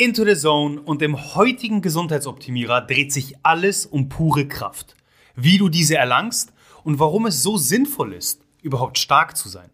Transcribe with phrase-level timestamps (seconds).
[0.00, 4.96] into the Zone und im heutigen Gesundheitsoptimierer dreht sich alles um pure Kraft.
[5.36, 9.68] Wie du diese erlangst und warum es so sinnvoll ist, überhaupt stark zu sein.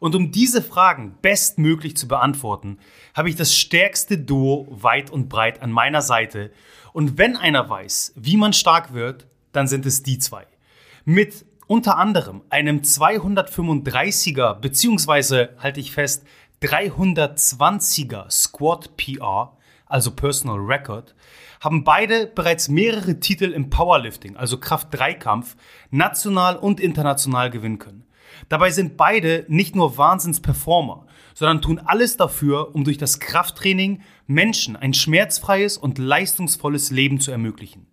[0.00, 2.78] Und um diese Fragen bestmöglich zu beantworten,
[3.14, 6.50] habe ich das stärkste Duo weit und breit an meiner Seite.
[6.94, 10.46] Und wenn einer weiß, wie man stark wird, dann sind es die zwei.
[11.04, 16.24] Mit unter anderem einem 235er beziehungsweise halte ich fest
[16.62, 19.57] 320er Squad PR,
[19.88, 21.14] also Personal Record,
[21.60, 25.56] haben beide bereits mehrere Titel im Powerlifting, also Kraft-3-Kampf,
[25.90, 28.04] national und international gewinnen können.
[28.48, 34.76] Dabei sind beide nicht nur Wahnsinns-Performer, sondern tun alles dafür, um durch das Krafttraining Menschen
[34.76, 37.86] ein schmerzfreies und leistungsvolles Leben zu ermöglichen.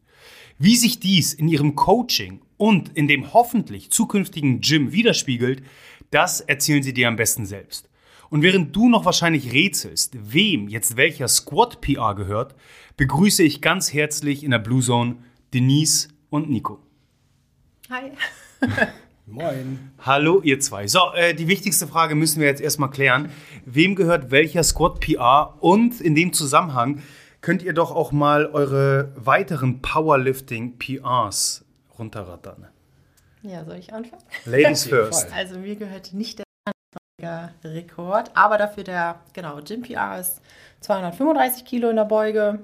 [0.57, 5.63] Wie sich dies in ihrem Coaching und in dem hoffentlich zukünftigen Gym widerspiegelt,
[6.11, 7.89] das erzählen sie dir am besten selbst.
[8.29, 12.55] Und während du noch wahrscheinlich rätselst, wem jetzt welcher Squad PR gehört,
[12.97, 15.17] begrüße ich ganz herzlich in der Blue Zone
[15.53, 16.79] Denise und Nico.
[17.89, 18.11] Hi.
[19.27, 19.91] Moin.
[19.99, 20.87] Hallo, ihr zwei.
[20.87, 23.29] So, äh, die wichtigste Frage müssen wir jetzt erstmal klären.
[23.65, 25.55] Wem gehört welcher Squad PR?
[25.61, 27.01] Und in dem Zusammenhang
[27.41, 31.65] könnt ihr doch auch mal eure weiteren Powerlifting PRs
[31.97, 32.67] runterrattern.
[33.41, 34.23] Ja, soll ich anfangen?
[34.45, 35.31] Ladies first.
[35.33, 36.44] Also mir gehört nicht
[37.63, 40.41] Rekord, aber dafür der, genau, Gym PR ist
[40.81, 42.59] 235 Kilo in der Beuge.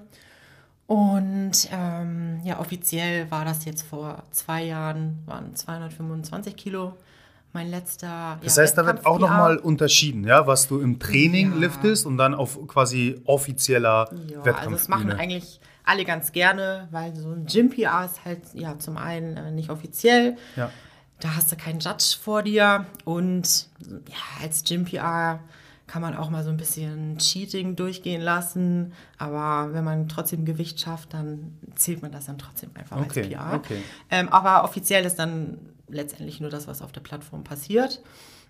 [0.88, 6.98] Und ähm, ja, offiziell war das jetzt vor zwei Jahren, waren 225 Kilo.
[7.54, 8.38] Mein letzter.
[8.44, 11.58] Das ja, heißt, da wird auch nochmal unterschieden, ja, was du im Training ja.
[11.58, 14.58] liftest und dann auf quasi offizieller ja, Wettkampf.
[14.60, 18.98] Also das machen eigentlich alle ganz gerne, weil so ein Gym-PR ist halt ja zum
[18.98, 20.38] einen äh, nicht offiziell.
[20.56, 20.72] Ja.
[21.22, 23.68] Da hast du keinen Judge vor dir und
[24.10, 25.40] ja, als Gym-PR
[25.88, 28.94] kann man auch mal so ein bisschen Cheating durchgehen lassen.
[29.18, 33.28] Aber wenn man trotzdem Gewicht schafft, dann zählt man das dann trotzdem einfach okay, als
[33.28, 33.54] PR.
[33.56, 33.78] Okay.
[34.10, 38.02] Ähm, aber offiziell ist dann letztendlich nur das, was auf der Plattform passiert.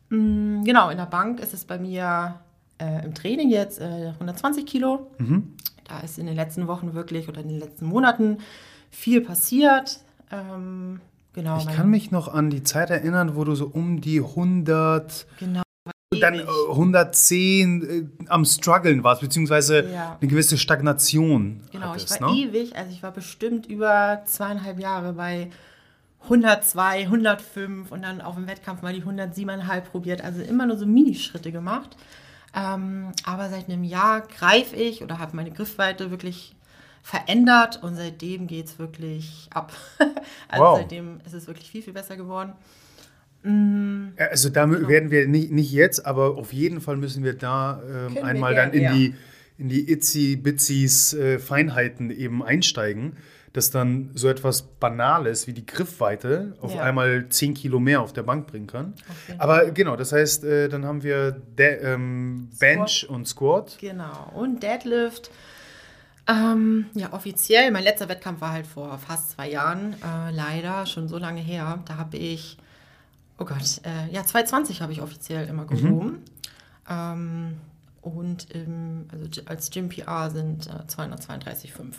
[0.10, 2.40] Mhm, genau, in der Bank ist es bei mir
[2.78, 5.12] äh, im Training jetzt äh, 120 Kilo.
[5.18, 5.54] Mhm.
[5.86, 8.38] Da ist in den letzten Wochen wirklich oder in den letzten Monaten
[8.92, 10.00] viel passiert.
[10.32, 11.02] Ähm,
[11.34, 15.28] genau, ich kann mich noch an die Zeit erinnern, wo du so um die 100
[15.40, 15.62] genau
[16.20, 20.18] dann äh, 110 äh, am struggeln warst, beziehungsweise ja.
[20.20, 21.62] eine gewisse Stagnation.
[21.72, 22.38] Genau, hattest, ich war ne?
[22.38, 25.50] ewig, also ich war bestimmt über zweieinhalb Jahre bei
[26.24, 30.86] 102, 105 und dann auf dem Wettkampf mal die 107,5 probiert, also immer nur so
[30.86, 31.96] Minischritte gemacht.
[32.54, 36.54] Ähm, aber seit einem Jahr greife ich oder habe meine Griffweite wirklich
[37.04, 39.74] verändert und seitdem geht es wirklich ab.
[40.48, 40.80] also wow.
[40.80, 42.54] seitdem ist es wirklich viel, viel besser geworden.
[43.44, 44.14] Mhm.
[44.18, 44.88] Also da genau.
[44.88, 48.62] werden wir nicht, nicht jetzt, aber auf jeden Fall müssen wir da äh, einmal wir
[48.62, 48.94] dann in ja.
[48.94, 49.16] die
[49.58, 53.18] in die itzy bitzys äh, Feinheiten eben einsteigen,
[53.54, 56.82] dass dann so etwas Banales wie die Griffweite auf ja.
[56.82, 58.96] einmal 10 Kilo mehr auf der Bank bringen kann.
[59.28, 59.38] Okay.
[59.38, 63.78] Aber genau, das heißt, äh, dann haben wir De ähm, Bench und Squat.
[63.80, 65.30] Genau, und Deadlift.
[66.28, 71.08] Ähm, ja, offiziell, mein letzter Wettkampf war halt vor fast zwei Jahren, äh, leider schon
[71.08, 71.80] so lange her.
[71.86, 72.58] Da habe ich
[73.42, 76.06] oh Gott, äh, ja, 220 habe ich offiziell immer gehoben.
[76.06, 76.22] Mhm.
[76.90, 77.58] Ähm,
[78.02, 81.94] und im, also als Gym PR sind äh, 232,5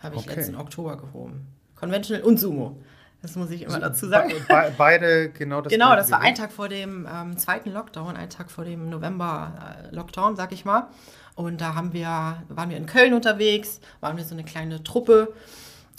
[0.00, 0.36] habe ich okay.
[0.36, 1.46] letzten Oktober gehoben.
[1.76, 2.76] Conventional und Sumo.
[3.22, 4.34] Das muss ich immer dazu sagen.
[4.48, 5.72] Be beide genau das.
[5.72, 10.34] Genau, das war ein Tag vor dem ähm, zweiten Lockdown, ein Tag vor dem November-Lockdown,
[10.34, 10.88] äh, sag ich mal.
[11.34, 15.32] Und da haben wir, waren wir in Köln unterwegs, waren wir so eine kleine Truppe.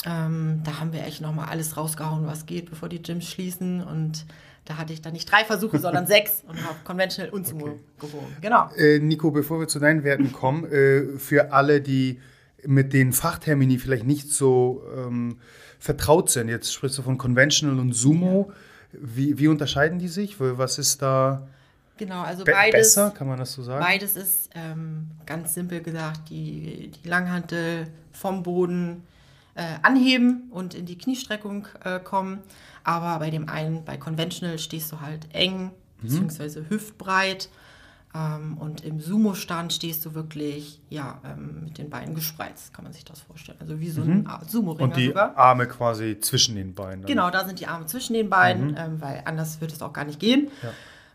[0.06, 3.84] Ähm, da haben wir echt nochmal alles rausgehauen, was geht, bevor die Gyms schließen.
[3.84, 4.26] Und
[4.66, 7.80] da hatte ich dann nicht drei Versuche, sondern sechs und habe Conventional und Sumo okay.
[8.00, 8.38] gehoben.
[8.42, 8.70] Genau.
[8.78, 12.20] Äh, Nico, bevor wir zu deinen Werten kommen, äh, für alle, die
[12.66, 15.38] mit den Fachtermini vielleicht nicht so ähm,
[15.80, 16.50] vertraut sind.
[16.50, 18.52] Jetzt sprichst du von Conventional und Sumo.
[18.92, 20.38] Wie, wie unterscheiden die sich?
[20.40, 21.48] Was ist da
[21.98, 23.84] genau, also be beides, besser, kann man das so sagen?
[23.84, 29.04] Beides ist ähm, ganz simpel gesagt, die, die Langhantel vom Boden
[29.56, 32.40] äh, anheben und in die Kniestreckung äh, kommen.
[32.84, 35.72] Aber bei dem einen, bei Conventional, stehst du halt eng, mhm.
[36.02, 37.50] beziehungsweise hüftbreit.
[38.14, 42.94] Ähm, und im Sumo-Stand stehst du wirklich ja, ähm, mit den Beinen gespreizt, kann man
[42.94, 43.58] sich das vorstellen.
[43.60, 44.28] Also wie so ein mhm.
[44.48, 45.36] Sumo-Ringer Und die sogar.
[45.38, 47.02] Arme quasi zwischen den Beinen.
[47.02, 47.08] Dann.
[47.08, 48.78] Genau, da sind die Arme zwischen den Beinen, mhm.
[48.78, 50.50] ähm, weil anders wird es auch gar nicht gehen.
[50.64, 50.70] Ja.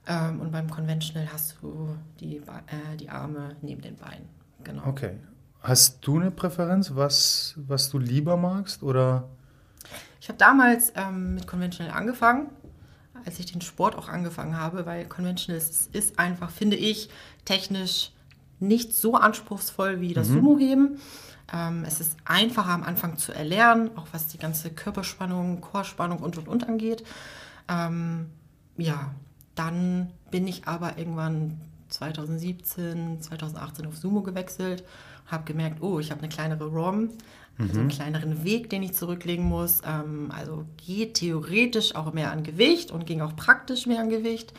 [0.07, 4.29] Ähm, und beim Conventional hast du die, äh, die Arme neben den Beinen.
[4.65, 4.87] Genau.
[4.87, 5.19] Okay.
[5.63, 8.83] Hast du eine Präferenz, was, was du lieber magst?
[8.83, 9.29] Oder?
[10.21, 12.51] Ich habe damals ähm, mit Conventional angefangen
[13.25, 17.09] als ich den Sport auch angefangen habe, weil Conventional ist, ist einfach, finde ich,
[17.45, 18.13] technisch
[18.59, 20.35] nicht so anspruchsvoll wie das mhm.
[20.35, 20.99] Sumo-Heben.
[21.53, 26.39] Ähm, es ist einfacher am Anfang zu erlernen, auch was die ganze Körperspannung, Chorspannung und
[26.39, 27.05] und und angeht.
[27.69, 28.31] Ähm,
[28.77, 29.15] ja,
[29.55, 34.85] dann bin ich aber irgendwann 2017, 2018 auf Sumo gewechselt,
[35.27, 37.11] habe gemerkt, oh, ich habe eine kleinere ROM,
[37.59, 37.91] also einen mhm.
[37.91, 39.83] kleineren Weg, den ich zurücklegen muss.
[39.87, 44.55] Ähm, also geht theoretisch auch mehr an Gewicht und ging auch praktisch mehr an Gewicht.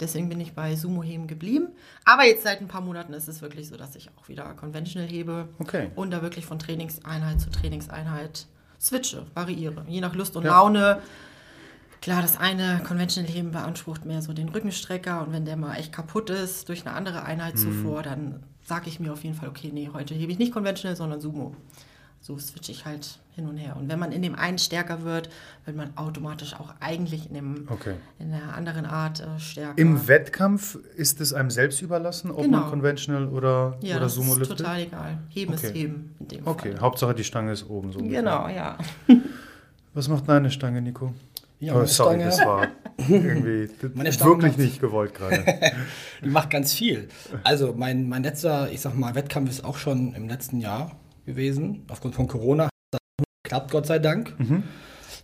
[0.00, 1.68] Deswegen bin ich bei Sumo-Heben geblieben.
[2.04, 5.08] Aber jetzt seit ein paar Monaten ist es wirklich so, dass ich auch wieder Conventional
[5.08, 5.90] hebe okay.
[5.94, 8.46] und da wirklich von Trainingseinheit zu Trainingseinheit
[8.80, 10.50] switche, variiere, je nach Lust und ja.
[10.50, 11.00] Laune.
[12.06, 15.92] Klar, das eine Conventional Heben beansprucht mehr so den Rückenstrecker und wenn der mal echt
[15.92, 17.58] kaputt ist durch eine andere Einheit mhm.
[17.58, 20.94] zuvor, dann sage ich mir auf jeden Fall, okay, nee, heute hebe ich nicht Conventional,
[20.94, 21.56] sondern Sumo
[22.20, 23.76] so switche ich halt hin und her.
[23.76, 25.30] Und wenn man in dem einen stärker wird,
[25.64, 27.94] wird man automatisch auch eigentlich in, dem, okay.
[28.20, 29.76] in der anderen Art äh, stärker.
[29.76, 32.60] Im Wettkampf ist es einem selbst überlassen, ob genau.
[32.60, 34.60] man Conventional oder, ja, oder Sumo liftet?
[34.60, 35.18] Ja, total egal.
[35.28, 35.66] Heben okay.
[35.66, 36.80] ist Heben in dem Okay, Fall.
[36.80, 37.90] Hauptsache die Stange ist oben.
[37.90, 38.78] So genau, ja.
[39.94, 41.12] Was macht deine Stange, Nico?
[41.58, 42.24] Ja, oh, sorry, Stange.
[42.24, 42.68] das war
[42.98, 45.44] irgendwie wirklich nicht gewollt gerade.
[46.24, 47.08] die macht ganz viel.
[47.44, 50.92] Also mein, mein letzter, ich sag mal, Wettkampf ist auch schon im letzten Jahr
[51.24, 51.84] gewesen.
[51.88, 53.00] Aufgrund von Corona das
[53.44, 54.38] klappt, Gott sei Dank.
[54.38, 54.62] Mhm.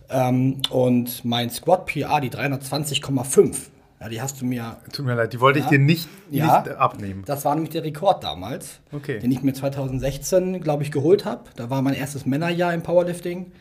[0.09, 3.55] Ähm, und mein Squad PR, die 320,5,
[3.99, 4.77] ja, die hast du mir.
[4.91, 7.23] Tut mir leid, die wollte ja, ich dir nicht, ja, nicht abnehmen.
[7.25, 9.19] Das war nämlich der Rekord damals, okay.
[9.19, 11.43] den ich mir 2016, glaube ich, geholt habe.
[11.55, 13.51] Da war mein erstes Männerjahr im Powerlifting.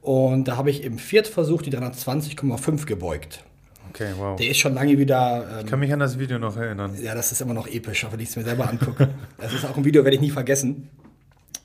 [0.00, 3.44] Und da habe ich im Viertversuch die 320,5 gebeugt.
[3.90, 4.36] Okay, wow.
[4.36, 5.46] Der ist schon lange wieder.
[5.50, 6.94] Ähm, ich kann mich an das Video noch erinnern.
[7.02, 9.08] Ja, das ist immer noch episch, auch wenn ich es mir selber angucke.
[9.38, 10.88] das ist auch ein Video, werde ich nie vergessen.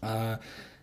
[0.02, 0.38] Äh,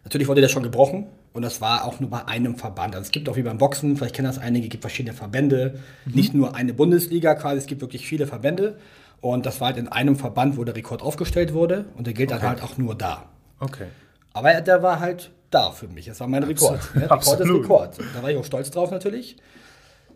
[0.05, 2.94] natürlich wurde der schon gebrochen und das war auch nur bei einem Verband.
[2.94, 6.12] Also es gibt auch wie beim Boxen, vielleicht kennen das einige, gibt verschiedene Verbände, mhm.
[6.12, 8.79] nicht nur eine Bundesliga quasi, es gibt wirklich viele Verbände.
[9.20, 12.31] Und das war halt in einem Verband, wo der Rekord aufgestellt wurde und der gilt
[12.31, 12.41] okay.
[12.41, 13.26] dann halt auch nur da.
[13.58, 13.87] Okay.
[14.32, 16.06] Aber der war halt da für mich.
[16.06, 16.81] Das war mein Rekord.
[16.94, 17.99] Ja, Rekord ist Rekord.
[18.14, 19.37] Da war ich auch stolz drauf natürlich.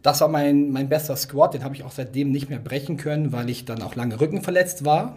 [0.02, 1.54] Das war mein, mein bester Squat.
[1.54, 4.42] Den habe ich auch seitdem nicht mehr brechen können, weil ich dann auch lange Rücken
[4.42, 5.16] verletzt war.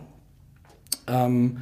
[1.08, 1.58] Ähm,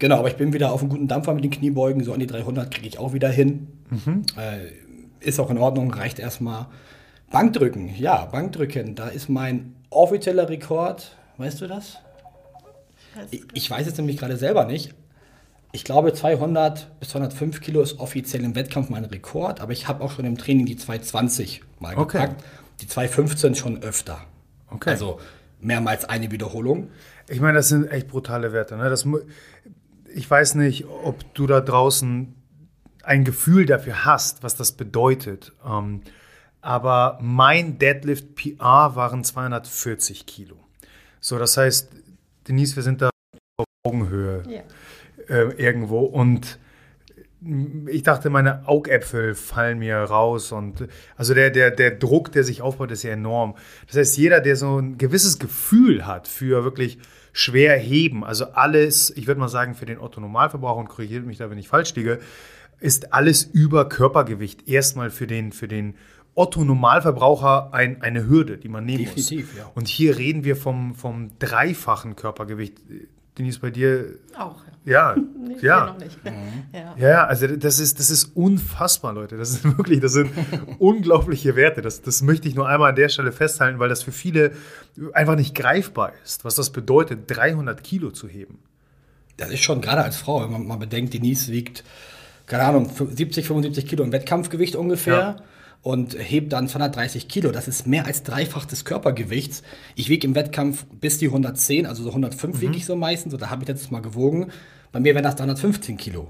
[0.00, 2.02] Genau, aber ich bin wieder auf einem guten Dampfer mit den Kniebeugen.
[2.02, 3.68] So an die 300 kriege ich auch wieder hin.
[3.90, 4.22] Mhm.
[4.36, 6.66] Äh, ist auch in Ordnung, reicht erstmal.
[7.30, 8.94] Bankdrücken, ja, Bankdrücken.
[8.94, 11.14] Da ist mein offizieller Rekord.
[11.36, 11.98] Weißt du das?
[13.30, 14.94] Ich, ich weiß es nämlich gerade selber nicht.
[15.72, 20.02] Ich glaube, 200 bis 205 Kilo ist offiziell im Wettkampf mein Rekord, aber ich habe
[20.02, 22.20] auch schon im Training die 220 mal okay.
[22.20, 22.44] gepackt.
[22.80, 24.20] Die 215 schon öfter.
[24.68, 24.90] Okay.
[24.90, 25.20] Also
[25.60, 26.90] mehrmals eine Wiederholung.
[27.28, 28.76] Ich meine, das sind echt brutale Werte.
[28.76, 28.88] Ne?
[28.90, 29.06] Das,
[30.12, 32.34] ich weiß nicht, ob du da draußen
[33.02, 35.52] ein Gefühl dafür hast, was das bedeutet.
[35.64, 36.02] Ähm,
[36.60, 40.56] aber mein Deadlift PR waren 240 Kilo.
[41.20, 41.90] So, das heißt,
[42.48, 43.10] Denise, wir sind da
[43.56, 44.62] auf Augenhöhe ja.
[45.28, 46.58] Äh, irgendwo und
[47.86, 50.86] ich dachte, meine Augäpfel fallen mir raus und
[51.16, 53.54] also der, der, der Druck, der sich aufbaut, ist ja enorm.
[53.86, 56.98] Das heißt, jeder, der so ein gewisses Gefühl hat für wirklich
[57.32, 58.24] schwer heben.
[58.24, 61.68] Also alles, ich würde mal sagen, für den Otto-Normalverbraucher, und korrigiert mich da, wenn ich
[61.68, 62.18] falsch liege,
[62.78, 65.94] ist alles über Körpergewicht erstmal für den, für den
[66.34, 69.58] Otto-Normalverbraucher ein, eine Hürde, die man nehmen Definitiv, muss.
[69.58, 69.70] Ja.
[69.74, 72.78] Und hier reden wir vom, vom dreifachen Körpergewicht.
[73.38, 74.16] Denise, bei dir?
[74.36, 75.16] Auch, ja.
[75.40, 75.86] Nee, ja.
[75.86, 76.18] Noch nicht.
[76.24, 76.64] Mhm.
[76.72, 76.94] ja.
[76.98, 79.36] Ja, also das ist, das ist unfassbar, Leute.
[79.36, 80.30] Das ist wirklich, das sind
[80.78, 81.82] unglaubliche Werte.
[81.82, 84.52] Das, das möchte ich nur einmal an der Stelle festhalten, weil das für viele
[85.12, 88.58] einfach nicht greifbar ist, was das bedeutet, 300 Kilo zu heben.
[89.36, 91.84] Das ist schon, gerade als Frau, wenn man mal bedenkt, Denise wiegt,
[92.46, 95.14] keine Ahnung, 70, 75 Kilo im Wettkampfgewicht ungefähr.
[95.14, 95.36] Ja
[95.82, 97.52] und hebt dann 230 Kilo.
[97.52, 99.62] Das ist mehr als dreifach des Körpergewichts.
[99.94, 102.60] Ich wiege im Wettkampf bis die 110, also so 105 mhm.
[102.60, 103.32] wiege ich so meistens.
[103.32, 104.52] Und da habe ich letztes Mal gewogen.
[104.92, 106.28] Bei mir wären das 315 Kilo.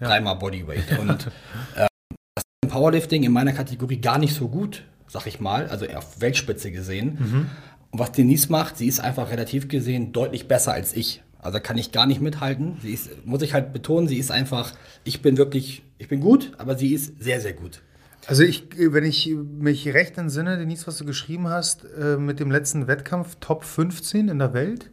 [0.00, 0.08] Ja.
[0.08, 0.98] Dreimal Bodyweight.
[0.98, 1.26] Und
[1.74, 1.86] äh,
[2.34, 5.86] das ist im Powerlifting in meiner Kategorie gar nicht so gut, sag ich mal, also
[5.86, 7.18] auf Weltspitze gesehen.
[7.18, 7.46] Mhm.
[7.90, 11.22] Und was Denise macht, sie ist einfach relativ gesehen deutlich besser als ich.
[11.40, 12.76] Also kann ich gar nicht mithalten.
[12.82, 14.72] Sie ist, muss ich halt betonen, sie ist einfach,
[15.04, 17.80] ich bin wirklich, ich bin gut, aber sie ist sehr, sehr gut.
[18.26, 22.50] Also ich, wenn ich mich recht entsinne, Denise, was du geschrieben hast, äh, mit dem
[22.50, 24.90] letzten Wettkampf Top 15 in der Welt?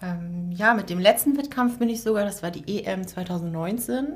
[0.00, 4.06] Ähm, ja, mit dem letzten Wettkampf bin ich sogar, das war die EM 2019.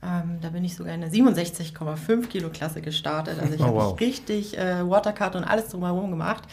[0.00, 3.38] Ähm, da bin ich sogar in der 67,5 Kilo Klasse gestartet.
[3.40, 4.00] Also ich oh, habe wow.
[4.00, 6.44] richtig äh, Watercard und alles drumherum gemacht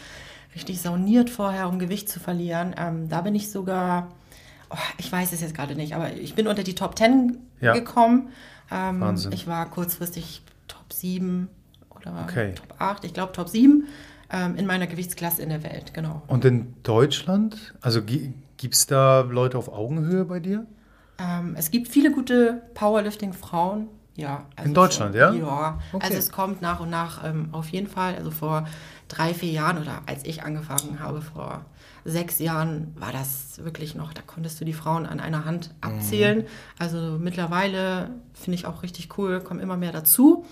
[0.55, 2.73] richtig sauniert vorher, um Gewicht zu verlieren.
[2.77, 4.11] Ähm, da bin ich sogar,
[4.69, 7.73] oh, ich weiß es jetzt gerade nicht, aber ich bin unter die Top 10 ja.
[7.73, 8.29] gekommen.
[8.71, 9.33] Ähm, Wahnsinn.
[9.33, 10.41] Ich war kurzfristig
[10.87, 11.49] Top 7
[11.89, 12.53] oder okay.
[12.53, 13.87] Top 8, ich glaube Top 7
[14.31, 16.21] ähm, in meiner Gewichtsklasse in der Welt, genau.
[16.27, 20.65] Und in Deutschland, also gibt es da Leute auf Augenhöhe bei dir?
[21.17, 24.45] Ähm, es gibt viele gute Powerlifting-Frauen, ja.
[24.55, 25.33] Also in Deutschland, so, ja?
[25.33, 26.05] Ja, okay.
[26.05, 28.15] also es kommt nach und nach ähm, auf jeden Fall.
[28.15, 28.67] Also vor
[29.07, 31.65] drei, vier Jahren oder als ich angefangen habe vor
[32.05, 36.39] sechs Jahren, war das wirklich noch, da konntest du die Frauen an einer Hand abzählen.
[36.39, 36.45] Mhm.
[36.79, 40.45] Also mittlerweile finde ich auch richtig cool, kommen immer mehr dazu.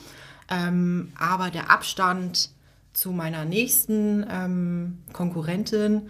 [0.54, 2.50] Ähm, aber der Abstand
[2.94, 6.04] zu meiner nächsten ähm, Konkurrentin,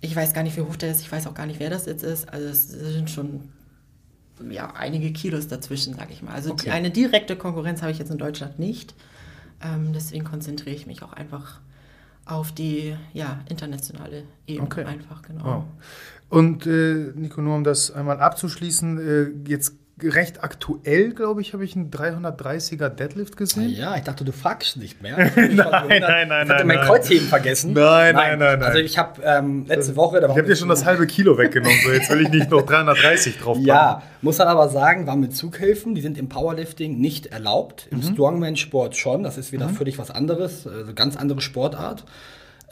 [0.00, 1.86] ich weiß gar nicht, wie hoch der ist, ich weiß auch gar nicht, wer das
[1.86, 2.32] jetzt ist.
[2.32, 3.48] Also es sind schon
[4.50, 6.32] ja, einige Kilos dazwischen, sage ich mal.
[6.32, 6.70] Also okay.
[6.70, 8.94] eine direkte Konkurrenz habe ich jetzt in Deutschland nicht.
[9.62, 11.60] Ähm, deswegen konzentriere ich mich auch einfach
[12.26, 14.84] auf die ja, internationale Ebene okay.
[14.84, 15.44] einfach, genau.
[15.44, 15.64] Wow.
[16.30, 18.98] Und äh, Nico, nur um das einmal abzuschließen,
[19.46, 23.70] äh, jetzt recht aktuell, glaube ich, habe ich einen 330er Deadlift gesehen.
[23.70, 25.16] Ja, ich dachte, du fragst nicht mehr.
[25.36, 26.46] nein, nein, nein, nein.
[26.46, 27.74] Ich hatte mein Kreuzheben vergessen.
[27.74, 28.62] Nein, nein, nein, nein.
[28.62, 30.18] Also ich habe ähm, letzte Woche...
[30.18, 33.38] ich habe dir schon das halbe Kilo weggenommen, so jetzt will ich nicht noch 330
[33.38, 33.56] drauf.
[33.60, 37.98] Ja, muss dann aber sagen, war mit Zughilfen, die sind im Powerlifting nicht erlaubt, im
[37.98, 38.02] mhm.
[38.02, 39.74] Strongman-Sport schon, das ist wieder mhm.
[39.74, 42.04] völlig was anderes, also ganz andere Sportart.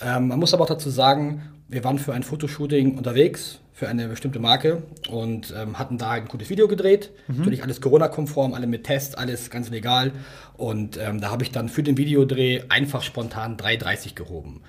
[0.01, 4.07] Ähm, man muss aber auch dazu sagen, wir waren für ein Fotoshooting unterwegs, für eine
[4.07, 7.11] bestimmte Marke und ähm, hatten da ein gutes Video gedreht.
[7.27, 7.39] Mhm.
[7.39, 10.13] Natürlich alles Corona-konform, alle mit Tests, alles ganz legal.
[10.57, 14.63] Und ähm, da habe ich dann für den Videodreh einfach spontan 3,30 gehoben.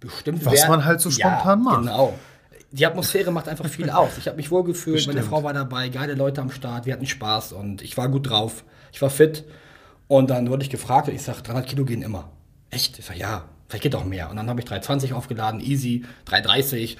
[0.00, 1.80] Bestimmt Was wär, man halt so spontan ja, macht.
[1.82, 2.18] Genau.
[2.70, 4.16] Die Atmosphäre macht einfach viel aus.
[4.16, 7.04] Ich habe mich wohl gefühlt, meine Frau war dabei, geile Leute am Start, wir hatten
[7.04, 8.64] Spaß und ich war gut drauf.
[8.92, 9.44] Ich war fit.
[10.08, 12.30] Und dann wurde ich gefragt und ich sage, 300 Kilo gehen immer.
[12.70, 12.98] Echt?
[12.98, 14.30] Ich sage, ja, vielleicht geht auch mehr.
[14.30, 16.96] Und dann habe ich 320 aufgeladen, easy, 330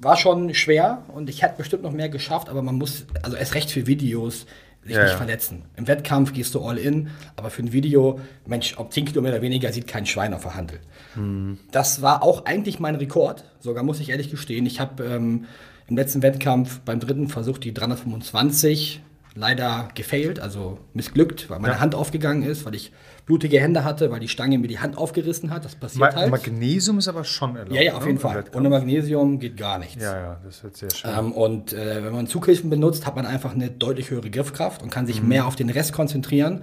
[0.00, 3.54] war schon schwer und ich hätte bestimmt noch mehr geschafft, aber man muss, also erst
[3.54, 4.46] recht für Videos,
[4.84, 5.16] sich ja, nicht ja.
[5.16, 5.64] verletzen.
[5.76, 9.72] Im Wettkampf gehst du all in, aber für ein Video, Mensch, ob 10 Kilometer weniger
[9.72, 10.80] sieht kein Schwein auf der Handel.
[11.14, 11.58] Mhm.
[11.70, 14.66] Das war auch eigentlich mein Rekord, sogar muss ich ehrlich gestehen.
[14.66, 15.46] Ich habe ähm,
[15.88, 19.00] im letzten Wettkampf beim dritten Versuch die 325
[19.34, 21.80] leider gefailt, also missglückt, weil meine ja.
[21.80, 22.92] Hand aufgegangen ist, weil ich
[23.28, 25.62] blutige Hände hatte, weil die Stange mir die Hand aufgerissen hat.
[25.62, 26.30] Das passiert Ma halt.
[26.30, 27.76] Magnesium ist aber schon erlaubt.
[27.76, 28.06] Ja, ja, auf ne?
[28.06, 28.42] jeden Fall.
[28.54, 30.02] Ohne Magnesium geht gar nichts.
[30.02, 31.10] Ja, ja, das wird sehr schön.
[31.14, 34.90] Ähm, und äh, wenn man Zughilfen benutzt, hat man einfach eine deutlich höhere Griffkraft und
[34.90, 35.28] kann sich mhm.
[35.28, 36.62] mehr auf den Rest konzentrieren.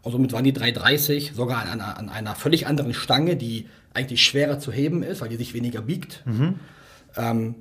[0.00, 4.24] Und somit waren die 330 sogar an einer, an einer völlig anderen Stange, die eigentlich
[4.24, 6.22] schwerer zu heben ist, weil die sich weniger biegt.
[6.24, 6.54] Mhm.
[7.18, 7.54] Ähm,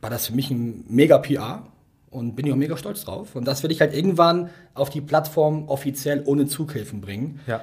[0.00, 1.68] war das für mich ein mega PR
[2.10, 3.36] und bin ich auch mega stolz drauf.
[3.36, 7.38] Und das will ich halt irgendwann auf die Plattform offiziell ohne Zughilfen bringen.
[7.46, 7.62] Ja.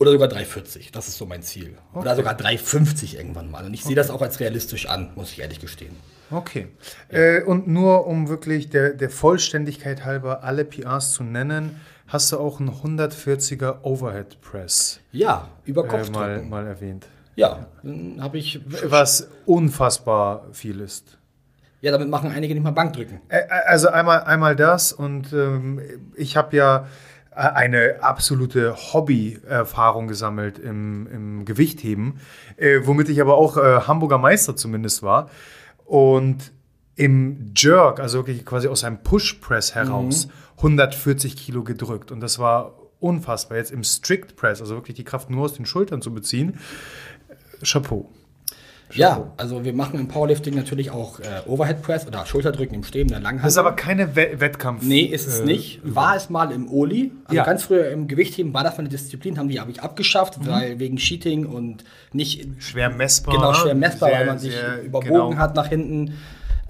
[0.00, 0.92] Oder sogar 3,40.
[0.92, 1.76] Das ist so mein Ziel.
[1.92, 2.00] Okay.
[2.00, 3.66] Oder sogar 3,50 irgendwann mal.
[3.66, 3.88] Und ich okay.
[3.88, 5.94] sehe das auch als realistisch an, muss ich ehrlich gestehen.
[6.30, 6.68] Okay.
[7.12, 7.18] Ja.
[7.18, 11.78] Äh, und nur um wirklich der, der Vollständigkeit halber alle PRs zu nennen,
[12.08, 15.00] hast du auch einen 140er Overhead Press.
[15.12, 17.06] Ja, über Kopf äh, mal, mal erwähnt.
[17.36, 18.60] Ja, dann habe ich.
[18.84, 21.18] Was unfassbar viel ist.
[21.82, 23.20] Ja, damit machen einige nicht mal Bankdrücken.
[23.66, 25.80] Also einmal, einmal das und ähm,
[26.14, 26.86] ich habe ja
[27.30, 32.20] eine absolute Hobby-Erfahrung gesammelt im, im Gewichtheben,
[32.56, 35.30] äh, womit ich aber auch äh, Hamburger Meister zumindest war.
[35.84, 36.52] Und
[36.96, 40.32] im Jerk, also wirklich quasi aus einem Push-Press heraus, mhm.
[40.58, 42.10] 140 Kilo gedrückt.
[42.10, 43.58] Und das war unfassbar.
[43.58, 46.58] Jetzt im Strict Press, also wirklich die Kraft nur aus den Schultern zu beziehen,
[47.62, 48.10] Chapeau.
[48.96, 53.08] Ja, also wir machen im Powerlifting natürlich auch äh, Overhead Press oder Schulterdrücken im Stehen,
[53.08, 53.44] der Langhandel.
[53.44, 54.82] Das ist aber keine We Wettkampf.
[54.82, 55.80] Nee, ist es äh, nicht.
[55.82, 57.12] War es mal im Oli.
[57.24, 57.44] Also ja.
[57.44, 60.46] ganz früher im Gewichtheben war das eine Disziplin, haben die habe ich abgeschafft, mhm.
[60.46, 63.34] weil wegen Cheating und nicht schwer messbar.
[63.34, 64.54] Genau, schwer messbar, sehr, weil man sich
[64.84, 65.36] überbogen genau.
[65.36, 66.14] hat nach hinten.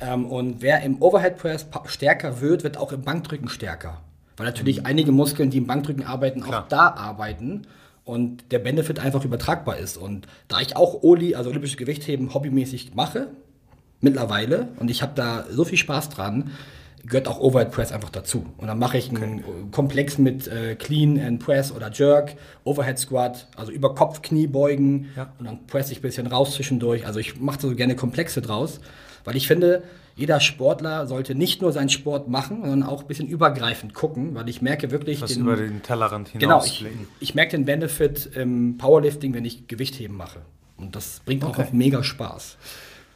[0.01, 4.01] Ähm, und wer im Overhead Press stärker wird, wird auch im Bankdrücken stärker.
[4.37, 4.87] Weil natürlich mhm.
[4.87, 6.65] einige Muskeln, die im Bankdrücken arbeiten, Klar.
[6.65, 7.67] auch da arbeiten
[8.11, 9.97] und der Benefit einfach übertragbar ist.
[9.97, 13.29] Und da ich auch Oli, also olympisches Gewichtheben, hobbymäßig mache,
[14.01, 16.51] mittlerweile, und ich habe da so viel Spaß dran,
[17.05, 18.47] gehört auch Overhead Press einfach dazu.
[18.59, 19.53] Und dann mache ich einen okay.
[19.71, 25.09] Komplex mit äh, Clean and Press oder Jerk, Overhead Squat, also über Kopf, Knie beugen
[25.17, 25.33] ja.
[25.39, 27.07] und dann press ich ein bisschen raus zwischendurch.
[27.07, 28.81] Also ich mache so gerne Komplexe draus,
[29.25, 29.83] weil ich finde,
[30.17, 34.49] jeder Sportler sollte nicht nur seinen Sport machen, sondern auch ein bisschen übergreifend gucken, weil
[34.49, 35.21] ich merke wirklich.
[35.23, 36.79] Was den, über den Tellerrand hinaus.
[36.79, 40.41] Genau, ich, ich, merke den Benefit im Powerlifting, wenn ich Gewichtheben mache.
[40.77, 41.63] Und das bringt okay.
[41.63, 42.57] auch mega Spaß.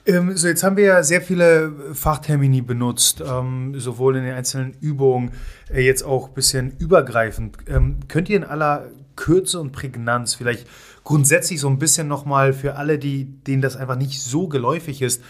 [0.06, 4.74] Ähm, so, jetzt haben wir ja sehr viele Fachtermini benutzt, ähm, sowohl in den einzelnen
[4.80, 5.32] Übungen,
[5.72, 7.56] äh, jetzt auch ein bisschen übergreifend.
[7.66, 10.66] Ähm, könnt ihr in aller Kürze und Prägnanz vielleicht
[11.04, 15.22] grundsätzlich so ein bisschen nochmal für alle, die, denen das einfach nicht so geläufig ist,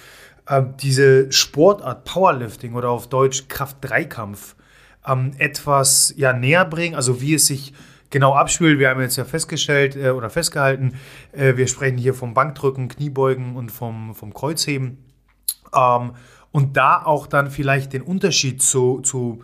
[0.47, 4.57] äh, diese Sportart Powerlifting oder auf Deutsch Kraft-Dreikampf
[5.07, 7.73] ähm, etwas ja, näher bringen, also wie es sich
[8.11, 8.79] genau abspielt.
[8.79, 10.95] Wir haben jetzt ja festgestellt äh, oder festgehalten,
[11.33, 14.99] äh, wir sprechen hier vom Bankdrücken, Kniebeugen und vom, vom Kreuzheben.
[15.75, 16.13] Ähm,
[16.53, 19.43] und da auch dann vielleicht den Unterschied zu, zu,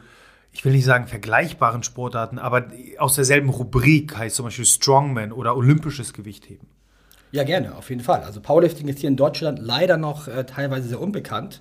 [0.52, 5.56] ich will nicht sagen vergleichbaren Sportarten, aber aus derselben Rubrik heißt zum Beispiel Strongman oder
[5.56, 6.68] olympisches Gewichtheben.
[7.32, 8.22] Ja, gerne, auf jeden Fall.
[8.22, 11.60] Also Powerlifting ist hier in Deutschland leider noch äh, teilweise sehr unbekannt.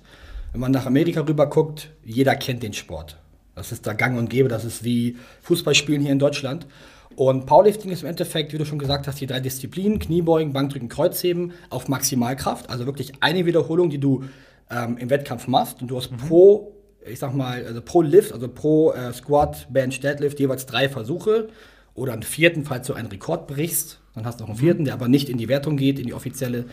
[0.52, 3.16] Wenn man nach Amerika rüber guckt, jeder kennt den Sport.
[3.54, 6.66] Das ist da gang und gäbe, das ist wie Fußballspielen hier in Deutschland.
[7.14, 10.88] Und Powerlifting ist im Endeffekt, wie du schon gesagt hast, die drei Disziplinen, Kniebeugen, Bankdrücken,
[10.88, 12.70] Kreuzheben auf Maximalkraft.
[12.70, 14.24] Also wirklich eine Wiederholung, die du
[14.70, 15.82] ähm, im Wettkampf machst.
[15.82, 16.16] Und du hast mhm.
[16.16, 16.72] pro,
[17.04, 21.48] ich sag mal, also pro Lift, also pro äh, Squat, Bench, Deadlift jeweils drei Versuche.
[21.94, 23.99] Oder einen vierten, falls du einen Rekord brichst.
[24.14, 26.14] Dann hast du noch einen vierten, der aber nicht in die Wertung geht, in die
[26.14, 26.64] offizielle.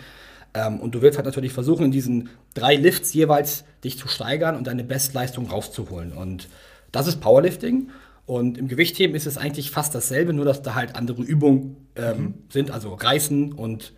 [0.54, 4.56] Ähm, und du willst halt natürlich versuchen, in diesen drei Lifts jeweils dich zu steigern
[4.56, 6.14] und deine Bestleistung rauszuholen.
[6.14, 6.50] Und
[6.92, 7.90] das ist Powerlifting.
[8.26, 12.18] Und im Gewichtheben ist es eigentlich fast dasselbe, nur dass da halt andere Übungen ähm,
[12.18, 12.34] mhm.
[12.50, 13.94] sind, also Reißen und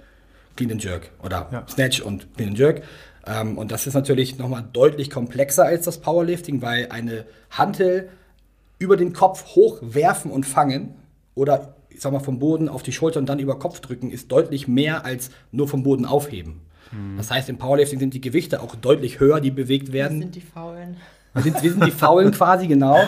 [0.55, 1.65] Clean and Jerk oder ja.
[1.67, 2.84] Snatch und Clean and Jerk.
[3.25, 8.10] Ähm, und das ist natürlich nochmal deutlich komplexer als das Powerlifting, weil eine Hantel
[8.77, 10.96] über den Kopf hochwerfen und fangen
[11.36, 14.32] oder ich sag mal vom Boden auf die Schulter und dann über Kopf drücken ist
[14.32, 16.62] deutlich mehr als nur vom Boden aufheben.
[16.93, 17.17] Mhm.
[17.17, 20.19] Das heißt, im Powerlifting sind die Gewichte auch deutlich höher, die bewegt werden.
[20.19, 20.95] Wir sind die Faulen.
[21.34, 23.00] Wir sind, wir sind die Faulen quasi, genau.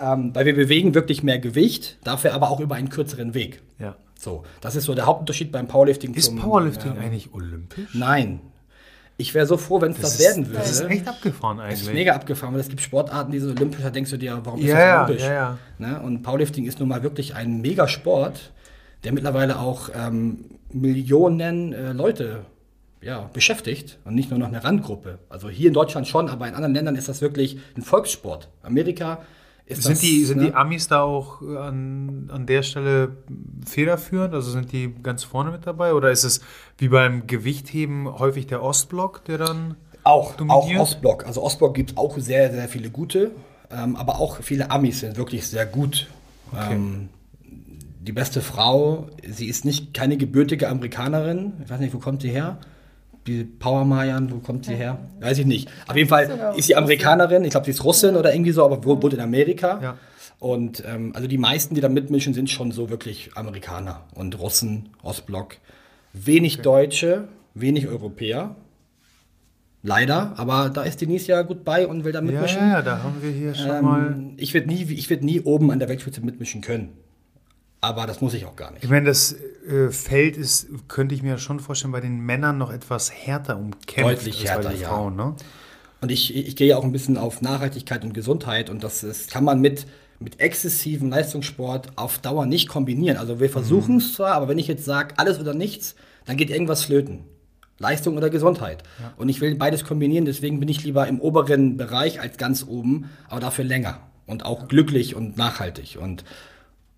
[0.00, 3.62] Ähm, weil wir bewegen wirklich mehr Gewicht, dafür aber auch über einen kürzeren Weg.
[3.78, 3.94] Ja.
[4.18, 6.12] So, das ist so der Hauptunterschied beim Powerlifting.
[6.12, 7.94] Ist zum, Powerlifting ähm, eigentlich olympisch?
[7.94, 8.40] Nein.
[9.18, 10.58] Ich wäre so froh, wenn es das, das werden würde.
[10.58, 11.80] Das ist echt abgefahren eigentlich.
[11.80, 14.40] Es ist mega abgefahren, weil es gibt Sportarten, die so olympisch, da denkst du dir,
[14.42, 15.26] warum ist ja, das olympisch?
[15.26, 15.58] Ja, ja.
[15.78, 16.00] Ne?
[16.00, 18.52] Und Powerlifting ist nun mal wirklich ein Megasport,
[19.04, 22.46] der mittlerweile auch ähm, Millionen äh, Leute
[23.02, 25.18] ja, beschäftigt und nicht nur noch eine Randgruppe.
[25.28, 28.48] Also hier in Deutschland schon, aber in anderen Ländern ist das wirklich ein Volkssport.
[28.62, 29.18] Amerika
[29.78, 30.46] ist sind das, die, sind ne?
[30.46, 33.16] die Amis da auch an, an der Stelle
[33.66, 34.34] federführend?
[34.34, 35.94] Also sind die ganz vorne mit dabei?
[35.94, 36.40] Oder ist es
[36.78, 40.78] wie beim Gewichtheben häufig der Ostblock, der dann auch, dominiert?
[40.78, 41.26] Auch Ostblock.
[41.26, 43.32] Also Ostblock gibt es auch sehr, sehr viele gute,
[43.70, 46.08] ähm, aber auch viele Amis sind wirklich sehr gut.
[46.52, 46.74] Okay.
[46.74, 47.08] Ähm,
[48.00, 51.52] die beste Frau, sie ist nicht keine gebürtige Amerikanerin.
[51.64, 52.58] Ich weiß nicht, wo kommt sie her?
[53.26, 54.98] Die Power Mayan, wo kommt sie her?
[55.20, 55.68] Weiß ich nicht.
[55.86, 58.84] Auf jeden Fall ist sie Amerikanerin, ich glaube, sie ist Russin oder irgendwie so, aber
[58.84, 59.80] wohnt in Amerika.
[59.82, 59.98] Ja.
[60.38, 64.88] Und ähm, also die meisten, die da mitmischen, sind schon so wirklich Amerikaner und Russen,
[65.02, 65.56] Ostblock.
[66.12, 66.62] Wenig okay.
[66.62, 68.56] Deutsche, wenig Europäer.
[69.84, 72.60] Leider, aber da ist Denise ja gut bei und will da mitmischen.
[72.60, 74.16] Ja, ja, da haben wir hier schon ähm, mal.
[74.36, 76.90] Ich würde nie, würd nie oben an der Weltspitze mitmischen können.
[77.84, 78.84] Aber das muss ich auch gar nicht.
[78.84, 79.36] Ich meine, das
[79.68, 84.18] äh, Feld ist, könnte ich mir schon vorstellen, bei den Männern noch etwas härter umkämpft
[84.18, 85.18] Deutlich härter, als bei den Frauen.
[85.18, 85.26] Ja.
[85.26, 85.36] Ne?
[86.00, 89.32] Und ich, ich gehe ja auch ein bisschen auf Nachhaltigkeit und Gesundheit und das ist,
[89.32, 89.86] kann man mit,
[90.20, 93.16] mit exzessivem Leistungssport auf Dauer nicht kombinieren.
[93.16, 94.14] Also wir versuchen es mhm.
[94.14, 97.24] zwar, aber wenn ich jetzt sage, alles oder nichts, dann geht irgendwas flöten.
[97.78, 98.84] Leistung oder Gesundheit.
[99.00, 99.12] Ja.
[99.16, 103.10] Und ich will beides kombinieren, deswegen bin ich lieber im oberen Bereich als ganz oben,
[103.28, 105.98] aber dafür länger und auch glücklich und nachhaltig.
[106.00, 106.24] Und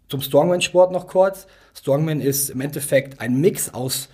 [0.08, 1.46] zum Strongman-Sport noch kurz.
[1.74, 4.08] Strongman ist im Endeffekt ein Mix aus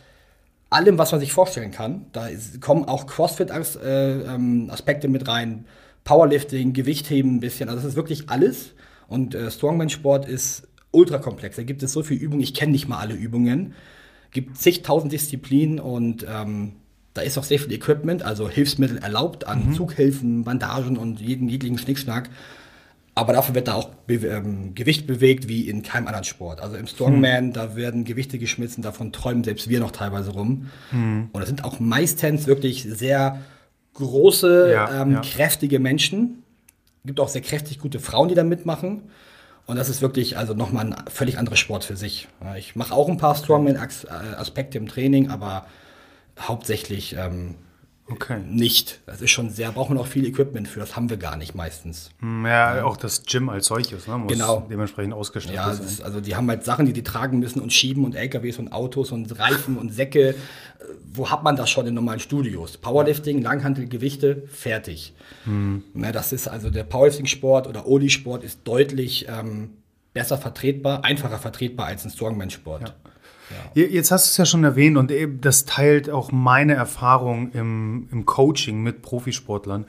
[0.71, 2.07] allem, was man sich vorstellen kann.
[2.13, 2.29] Da
[2.61, 5.67] kommen auch CrossFit-Aspekte mit rein,
[6.05, 7.69] Powerlifting, Gewichtheben ein bisschen.
[7.69, 8.73] Also das ist wirklich alles.
[9.09, 11.57] Und äh, Strongman-Sport ist ultra komplex.
[11.57, 12.43] Da gibt es so viele Übungen.
[12.43, 13.75] Ich kenne nicht mal alle Übungen.
[14.31, 16.77] Gibt zigtausend Disziplinen und ähm,
[17.15, 19.75] da ist auch sehr viel Equipment, also Hilfsmittel erlaubt an mhm.
[19.75, 22.31] Zughilfen, Bandagen und jeden jeglichen Schnickschnack.
[23.15, 26.61] Aber dafür wird da auch Be ähm, Gewicht bewegt wie in keinem anderen Sport.
[26.61, 27.53] Also im Strongman, hm.
[27.53, 30.71] da werden Gewichte geschmissen, davon träumen selbst wir noch teilweise rum.
[30.91, 31.29] Hm.
[31.33, 33.41] Und das sind auch meistens wirklich sehr
[33.95, 35.21] große, ja, ähm, ja.
[35.21, 36.45] kräftige Menschen.
[37.05, 39.03] Gibt auch sehr kräftig gute Frauen, die da mitmachen.
[39.67, 42.29] Und das ist wirklich also nochmal ein völlig anderer Sport für sich.
[42.59, 45.67] Ich mache auch ein paar Strongman-Aspekte im Training, aber
[46.39, 47.55] hauptsächlich ähm,
[48.11, 48.41] okay.
[48.47, 49.01] nicht.
[49.07, 51.55] Das ist schon sehr, brauchen wir noch viel Equipment für, das haben wir gar nicht
[51.55, 52.11] meistens.
[52.21, 52.85] Hm, ja, ja.
[52.85, 54.67] auch das Gym als solches ne, muss genau.
[54.71, 55.87] dementsprechend ausgestattet ja, sein.
[55.87, 58.73] Ist, also die haben halt Sachen, die die tragen müssen und schieben und LKWs und
[58.73, 60.35] Autos und Reifen und Säcke.
[61.13, 62.77] Wo hat man das schon in normalen Studios?
[62.77, 65.15] Powerlifting, Langhantel, Gewichte, fertig.
[65.45, 65.83] Hm.
[65.95, 69.71] Ja, das ist also der Powerlifting-Sport oder Oli-Sport ist deutlich ähm,
[70.13, 72.83] besser vertretbar, einfacher vertretbar als ein Strongman-Sport.
[72.83, 73.10] Ja.
[73.75, 73.85] Ja.
[73.85, 78.27] Jetzt hast du es ja schon erwähnt und das teilt auch meine Erfahrung im, im
[78.27, 79.87] Coaching mit Profisportlern.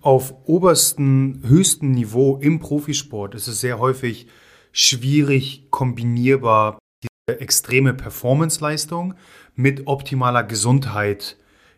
[0.00, 4.26] Auf obersten, höchsten Niveau im Profisport ist es sehr häufig
[4.72, 9.14] schwierig kombinierbar, diese extreme Performance-Leistung
[9.54, 11.36] mit optimaler Gesundheit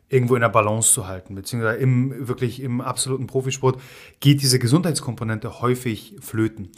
[0.08, 3.80] irgendwo in der Balance zu halten, beziehungsweise im, wirklich im absoluten Profisport
[4.20, 6.70] geht diese Gesundheitskomponente häufig flöten.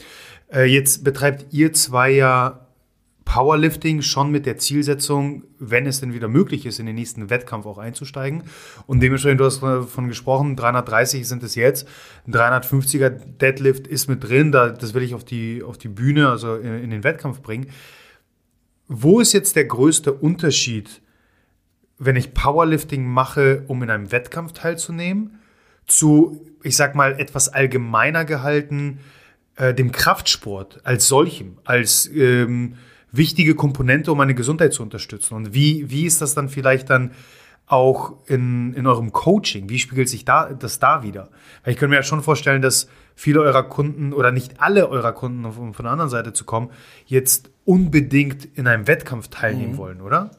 [0.52, 2.65] Äh, jetzt betreibt ihr zwei ja
[3.26, 7.66] Powerlifting schon mit der Zielsetzung, wenn es denn wieder möglich ist, in den nächsten Wettkampf
[7.66, 8.44] auch einzusteigen.
[8.86, 11.86] Und dementsprechend, du hast davon gesprochen, 330 sind es jetzt.
[12.26, 16.30] Ein 350er Deadlift ist mit drin, da, das will ich auf die, auf die Bühne,
[16.30, 17.66] also in, in den Wettkampf bringen.
[18.86, 21.02] Wo ist jetzt der größte Unterschied,
[21.98, 25.40] wenn ich Powerlifting mache, um in einem Wettkampf teilzunehmen,
[25.86, 29.00] zu, ich sag mal, etwas allgemeiner gehalten,
[29.56, 32.76] äh, dem Kraftsport als solchem, als ähm,
[33.16, 35.34] wichtige Komponente, um meine Gesundheit zu unterstützen.
[35.34, 37.12] Und wie, wie ist das dann vielleicht dann
[37.66, 39.68] auch in, in eurem Coaching?
[39.68, 41.28] Wie spiegelt sich da, das da wieder?
[41.64, 45.12] Weil ich könnte mir ja schon vorstellen, dass viele eurer Kunden oder nicht alle eurer
[45.12, 46.70] Kunden, um von der anderen Seite zu kommen,
[47.06, 49.78] jetzt unbedingt in einem Wettkampf teilnehmen mhm.
[49.78, 50.30] wollen, oder?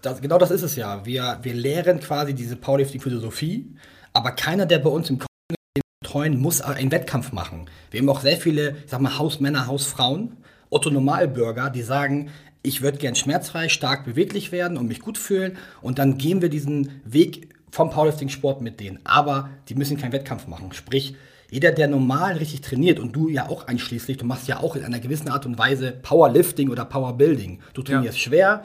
[0.00, 1.06] Das, genau das ist es ja.
[1.06, 3.76] Wir, wir lehren quasi diese Powerlifting-Philosophie,
[4.12, 7.66] aber keiner, der bei uns im Coaching betreuen, muss einen Wettkampf machen.
[7.92, 10.36] Wir haben auch sehr viele, ich sag mal, Hausmänner, Hausfrauen,
[10.72, 12.30] Otto Normalbürger, die sagen,
[12.62, 16.48] ich würde gern schmerzfrei, stark beweglich werden und mich gut fühlen und dann gehen wir
[16.48, 19.00] diesen Weg vom Powerlifting-Sport mit denen.
[19.04, 20.72] Aber die müssen keinen Wettkampf machen.
[20.72, 21.16] Sprich,
[21.50, 24.84] jeder, der normal richtig trainiert und du ja auch einschließlich, du machst ja auch in
[24.84, 27.60] einer gewissen Art und Weise Powerlifting oder Powerbuilding.
[27.74, 28.22] Du trainierst ja.
[28.22, 28.64] schwer,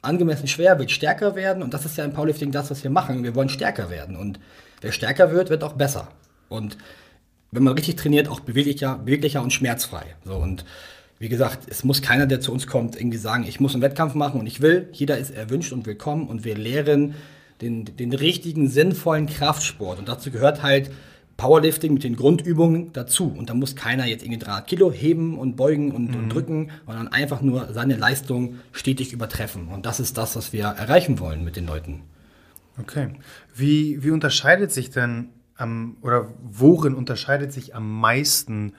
[0.00, 3.24] angemessen schwer, willst stärker werden und das ist ja im Powerlifting das, was wir machen.
[3.24, 4.40] Wir wollen stärker werden und
[4.80, 6.08] wer stärker wird, wird auch besser.
[6.48, 6.78] Und
[7.50, 10.04] wenn man richtig trainiert, auch beweglicher, beweglicher und schmerzfrei.
[10.24, 10.64] So und
[11.22, 14.14] wie gesagt, es muss keiner, der zu uns kommt, irgendwie sagen, ich muss einen Wettkampf
[14.14, 14.88] machen und ich will.
[14.90, 17.14] Jeder ist erwünscht und willkommen und wir lehren
[17.60, 20.00] den, den richtigen, sinnvollen Kraftsport.
[20.00, 20.90] Und dazu gehört halt
[21.36, 23.32] Powerlifting mit den Grundübungen dazu.
[23.38, 26.24] Und da muss keiner jetzt irgendwie 300 Kilo heben und beugen und, mhm.
[26.24, 29.68] und, drücken, sondern einfach nur seine Leistung stetig übertreffen.
[29.68, 32.02] Und das ist das, was wir erreichen wollen mit den Leuten.
[32.80, 33.10] Okay.
[33.54, 38.72] Wie, wie unterscheidet sich denn am, oder worin unterscheidet sich am meisten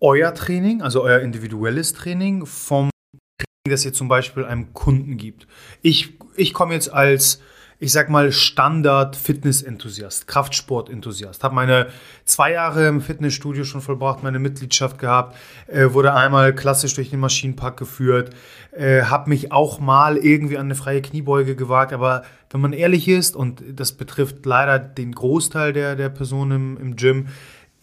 [0.00, 2.90] euer Training, also euer individuelles Training, vom
[3.38, 5.46] Training, das ihr zum Beispiel einem Kunden gibt.
[5.82, 7.40] Ich, ich komme jetzt als,
[7.80, 11.44] ich sag mal, Standard-Fitness-Enthusiast, Kraftsport-Enthusiast.
[11.44, 11.88] Habe meine
[12.24, 17.20] zwei Jahre im Fitnessstudio schon vollbracht, meine Mitgliedschaft gehabt, äh, wurde einmal klassisch durch den
[17.20, 18.30] Maschinenpark geführt,
[18.72, 23.08] äh, habe mich auch mal irgendwie an eine freie Kniebeuge gewagt, aber wenn man ehrlich
[23.08, 27.26] ist, und das betrifft leider den Großteil der, der Personen im, im Gym,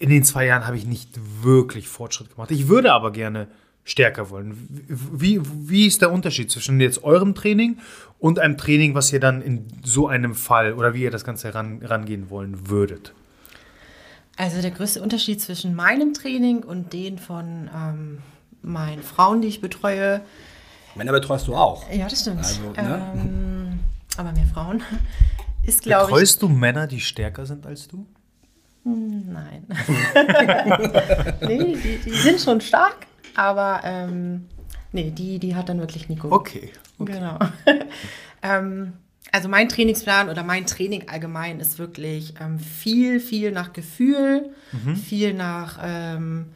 [0.05, 1.09] in den zwei Jahren habe ich nicht
[1.41, 2.51] wirklich Fortschritt gemacht.
[2.51, 3.47] Ich würde aber gerne
[3.83, 4.85] stärker wollen.
[4.87, 7.79] Wie, wie ist der Unterschied zwischen jetzt eurem Training
[8.19, 11.55] und einem Training, was ihr dann in so einem Fall oder wie ihr das Ganze
[11.55, 13.13] ran, rangehen wollen würdet?
[14.37, 18.19] Also der größte Unterschied zwischen meinem Training und den von ähm,
[18.61, 20.21] meinen Frauen, die ich betreue.
[20.93, 21.91] Männer betreust du auch.
[21.91, 22.45] Ja, das stimmt.
[22.45, 23.11] Also, ne?
[23.15, 23.79] ähm,
[24.17, 24.83] aber mehr Frauen.
[25.63, 28.05] Ist, Betreust ich, du Männer, die stärker sind als du?
[28.85, 29.65] Nein.
[31.41, 34.45] nee, die, die, sind schon stark, aber ähm,
[34.91, 36.31] nee, die, die hat dann wirklich Nico.
[36.31, 36.71] Okay.
[36.99, 37.13] okay.
[37.13, 37.39] Genau.
[38.43, 38.93] ähm,
[39.31, 44.95] also mein Trainingsplan oder mein Training allgemein ist wirklich ähm, viel, viel nach Gefühl, mhm.
[44.95, 46.51] viel nach, ähm,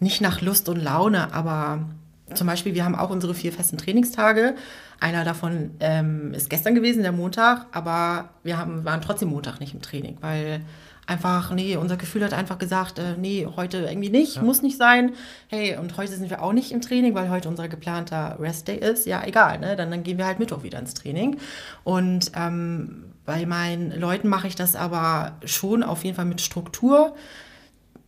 [0.00, 1.88] nicht nach Lust und Laune, aber
[2.34, 4.54] zum Beispiel, wir haben auch unsere vier festen Trainingstage.
[5.00, 9.74] Einer davon ähm, ist gestern gewesen, der Montag, aber wir haben, waren trotzdem Montag nicht
[9.74, 10.60] im Training, weil
[11.10, 14.42] einfach, nee, unser Gefühl hat einfach gesagt, äh, nee, heute irgendwie nicht, ja.
[14.42, 15.12] muss nicht sein.
[15.48, 19.06] Hey, und heute sind wir auch nicht im Training, weil heute unser geplanter Rest-Day ist.
[19.06, 19.74] Ja, egal, ne?
[19.76, 21.38] Dann, dann gehen wir halt Mittwoch wieder ins Training.
[21.82, 27.14] Und ähm, bei meinen Leuten mache ich das aber schon auf jeden Fall mit Struktur.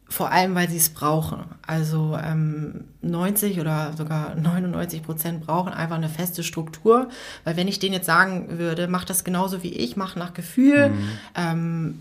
[0.08, 1.44] Vor allem, weil sie es brauchen.
[1.66, 7.08] Also ähm, 90 oder sogar 99 Prozent brauchen einfach eine feste Struktur.
[7.42, 10.90] Weil wenn ich denen jetzt sagen würde, mach das genauso wie ich, mach nach Gefühl,
[10.90, 11.08] mhm.
[11.34, 11.98] ähm,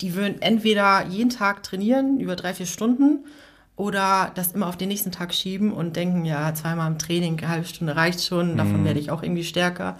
[0.00, 3.24] die würden entweder jeden Tag trainieren, über drei, vier Stunden,
[3.76, 7.48] oder das immer auf den nächsten Tag schieben und denken, ja, zweimal im Training, eine
[7.48, 8.84] halbe Stunde reicht schon, davon mhm.
[8.86, 9.98] werde ich auch irgendwie stärker.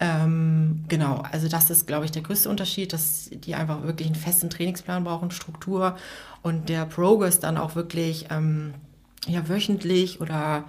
[0.00, 4.16] Ähm, genau, also das ist, glaube ich, der größte Unterschied, dass die einfach wirklich einen
[4.16, 5.96] festen Trainingsplan brauchen, Struktur
[6.42, 8.72] und der Progress dann auch wirklich ähm,
[9.26, 10.64] ja, wöchentlich oder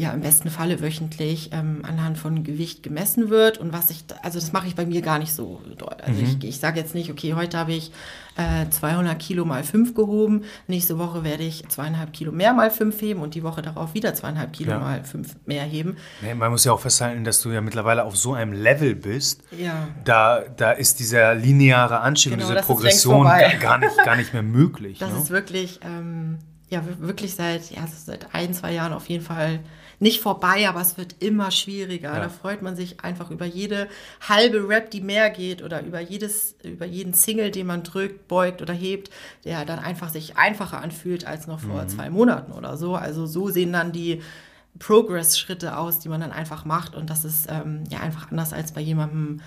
[0.00, 4.38] ja im besten Falle wöchentlich ähm, anhand von Gewicht gemessen wird und was ich, also
[4.40, 6.02] das mache ich bei mir gar nicht so dort.
[6.02, 6.38] Also mhm.
[6.40, 7.92] ich, ich sage jetzt nicht, okay, heute habe ich
[8.36, 13.00] äh, 200 Kilo mal 5 gehoben, nächste Woche werde ich zweieinhalb Kilo mehr mal 5
[13.00, 14.78] heben und die Woche darauf wieder zweieinhalb Kilo ja.
[14.78, 15.96] mal 5 mehr heben.
[16.22, 19.42] Nee, man muss ja auch festhalten, dass du ja mittlerweile auf so einem Level bist,
[19.56, 19.88] ja.
[20.04, 23.26] da, da ist dieser lineare Anstieg genau, und diese Progression
[23.60, 24.98] gar nicht, gar nicht mehr möglich.
[24.98, 25.18] Das ne?
[25.18, 25.80] ist wirklich...
[25.84, 26.38] Ähm,
[26.70, 29.58] ja, wirklich seit, ja, seit ein, zwei Jahren auf jeden Fall
[30.00, 32.14] nicht vorbei, aber es wird immer schwieriger.
[32.14, 32.20] Ja.
[32.20, 33.86] Da freut man sich einfach über jede
[34.26, 38.62] halbe Rap, die mehr geht oder über jedes, über jeden Single, den man drückt, beugt
[38.62, 39.10] oder hebt,
[39.44, 41.88] der dann einfach sich einfacher anfühlt als noch vor mhm.
[41.88, 42.96] zwei Monaten oder so.
[42.96, 44.22] Also so sehen dann die
[44.78, 48.72] Progress-Schritte aus, die man dann einfach macht und das ist ähm, ja einfach anders als
[48.72, 49.40] bei jemandem,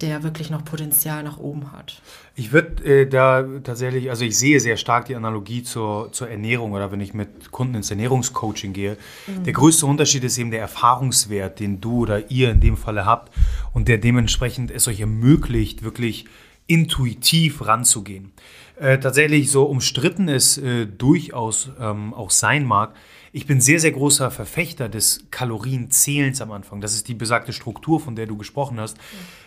[0.00, 2.00] der wirklich noch Potenzial nach oben hat.
[2.34, 6.72] Ich würde äh, da tatsächlich, also ich sehe sehr stark die Analogie zur, zur Ernährung
[6.72, 8.96] oder wenn ich mit Kunden ins Ernährungscoaching gehe.
[9.26, 9.44] Mhm.
[9.44, 13.32] Der größte Unterschied ist eben der Erfahrungswert, den du oder ihr in dem Falle habt
[13.72, 16.24] und der dementsprechend es euch ermöglicht, wirklich
[16.66, 18.32] intuitiv ranzugehen.
[18.76, 22.94] Äh, tatsächlich so umstritten es äh, durchaus ähm, auch sein mag,
[23.32, 26.80] ich bin sehr, sehr großer Verfechter des Kalorienzählens am Anfang.
[26.80, 28.96] Das ist die besagte Struktur, von der du gesprochen hast.
[28.96, 29.02] Mhm.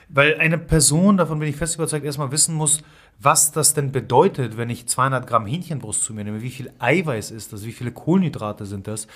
[0.10, 2.82] Weil eine Person, davon bin ich fest überzeugt, erstmal wissen muss,
[3.20, 6.42] was das denn bedeutet, wenn ich 200 Gramm Hähnchenbrust zu mir nehme.
[6.42, 7.66] Wie viel Eiweiß ist das?
[7.66, 9.08] Wie viele Kohlenhydrate sind das?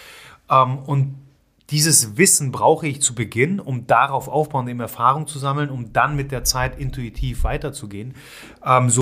[0.49, 1.15] Ähm, und
[1.69, 6.15] dieses Wissen brauche ich zu Beginn, um darauf aufbauend eben Erfahrung zu sammeln, um dann
[6.15, 8.15] mit der Zeit intuitiv weiterzugehen.
[8.65, 9.01] Ähm, so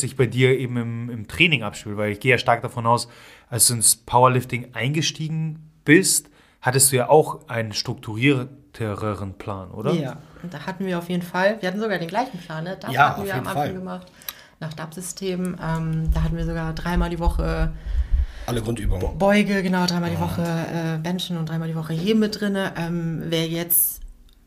[0.00, 3.08] sich bei dir eben im, im Training abspielt, weil ich gehe ja stark davon aus,
[3.48, 6.28] als du ins Powerlifting eingestiegen bist,
[6.60, 9.94] hattest du ja auch einen strukturierteren Plan, oder?
[9.94, 12.76] Ja, und da hatten wir auf jeden Fall, wir hatten sogar den gleichen Plan, ne?
[12.78, 13.72] Das ja, hatten wir am Anfang Fall.
[13.72, 14.12] gemacht,
[14.60, 15.56] nach DAP-System.
[15.62, 17.72] Ähm, da hatten wir sogar dreimal die Woche
[18.44, 19.18] alle Grundübungen.
[19.18, 22.56] Beuge, genau, dreimal die Woche äh, Benchen und dreimal die Woche Heben mit drin.
[22.76, 24.02] Ähm, wer jetzt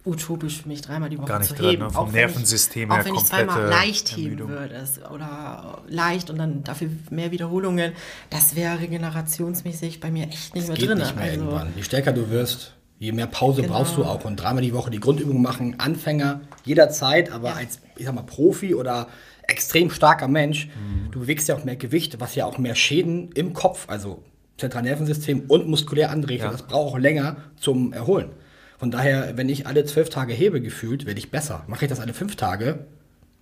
[0.06, 1.84] utopisch für mich, dreimal die Woche Gar nicht zu heben.
[1.84, 1.90] Ne?
[1.90, 6.64] Vom auch Nervensystem her Auch wenn ich zweimal leicht heben würde oder leicht und dann
[6.64, 7.94] dafür mehr Wiederholungen,
[8.30, 10.98] das wäre regenerationsmäßig bei mir echt nicht das mehr geht drin.
[11.00, 11.74] Nicht mehr also, irgendwann.
[11.76, 13.76] Je stärker du wirst, je mehr Pause genau.
[13.76, 14.24] brauchst du auch.
[14.26, 17.56] Und dreimal die Woche die Grundübungen machen, Anfänger jederzeit, aber ja.
[17.56, 19.08] als, ich sag mal, Profi oder
[19.48, 21.12] extrem starker Mensch, mhm.
[21.12, 24.24] du bewegst ja auch mehr Gewicht, was ja auch mehr Schäden im Kopf, also
[24.58, 26.46] Zentralnervensystem und muskulär anrichtet.
[26.46, 26.52] Ja.
[26.52, 28.30] Das braucht auch länger zum Erholen.
[28.80, 31.64] Von daher, wenn ich alle zwölf Tage hebe gefühlt, werde ich besser.
[31.68, 32.86] Mache ich das alle fünf Tage?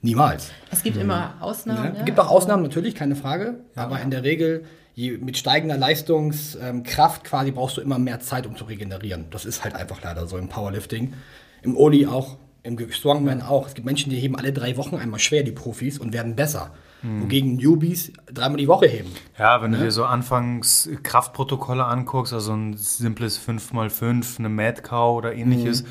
[0.02, 0.52] Niemals.
[0.72, 1.04] Es gibt mhm.
[1.04, 1.84] immer Ausnahmen.
[1.84, 1.98] Ja, ne?
[2.00, 2.04] ja?
[2.04, 3.60] gibt auch Ausnahmen, natürlich, keine Frage.
[3.76, 8.48] Ja, aber in der Regel, je, mit steigender Leistungskraft quasi brauchst du immer mehr Zeit,
[8.48, 9.26] um zu regenerieren.
[9.30, 11.14] Das ist halt einfach leider so im Powerlifting.
[11.62, 13.68] Im Oli auch, im Strongman auch.
[13.68, 16.74] Es gibt Menschen, die heben alle drei Wochen einmal schwer, die Profis, und werden besser.
[17.02, 17.24] Mhm.
[17.24, 19.12] Wogegen Newbies dreimal die Woche heben.
[19.38, 19.78] Ja, wenn ne?
[19.78, 25.84] du dir so anfangs Kraftprotokolle anguckst, also ein simples 5x5, eine Mad Cow oder ähnliches,
[25.84, 25.88] mhm.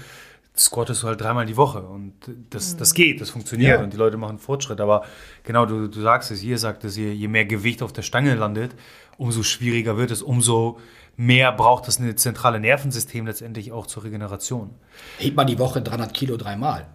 [0.57, 1.83] squattest du halt dreimal die Woche.
[1.83, 2.15] Und
[2.51, 2.79] das, mhm.
[2.79, 3.85] das geht, das funktioniert ja.
[3.85, 4.81] und die Leute machen Fortschritt.
[4.81, 5.05] Aber
[5.45, 8.35] genau, du, du sagst es, ihr sagt es, je, je mehr Gewicht auf der Stange
[8.35, 8.75] landet,
[9.17, 10.79] umso schwieriger wird es, umso
[11.17, 14.71] mehr braucht das eine zentrale Nervensystem letztendlich auch zur Regeneration.
[15.19, 16.87] Hebt man die Woche 300 Kilo dreimal.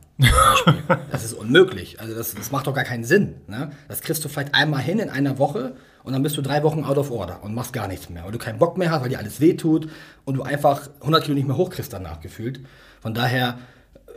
[1.11, 1.99] Das ist unmöglich.
[1.99, 3.35] Also das, das macht doch gar keinen Sinn.
[3.47, 3.71] Ne?
[3.87, 6.83] Das kriegst du vielleicht einmal hin in einer Woche und dann bist du drei Wochen
[6.83, 8.23] out of order und machst gar nichts mehr.
[8.23, 9.89] Weil du keinen Bock mehr hast, weil dir alles wehtut
[10.25, 12.61] und du einfach 100 Kilo nicht mehr hochkriegst danach gefühlt.
[13.01, 13.57] Von daher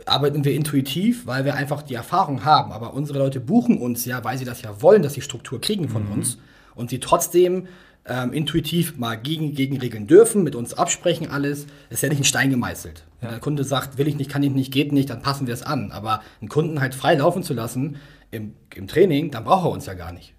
[0.05, 2.71] arbeiten wir intuitiv, weil wir einfach die Erfahrung haben.
[2.71, 5.89] Aber unsere Leute buchen uns ja, weil sie das ja wollen, dass sie Struktur kriegen
[5.89, 6.11] von mhm.
[6.13, 6.37] uns
[6.75, 7.67] und sie trotzdem
[8.07, 11.65] ähm, intuitiv mal gegen, gegen regeln dürfen, mit uns absprechen, alles.
[11.89, 13.03] Ist ja nicht ein Stein gemeißelt.
[13.25, 15.53] Wenn der Kunde sagt, will ich nicht, kann ich nicht, geht nicht, dann passen wir
[15.53, 15.91] es an.
[15.91, 17.97] Aber einen Kunden halt frei laufen zu lassen
[18.31, 20.33] im, im Training, dann braucht er uns ja gar nicht.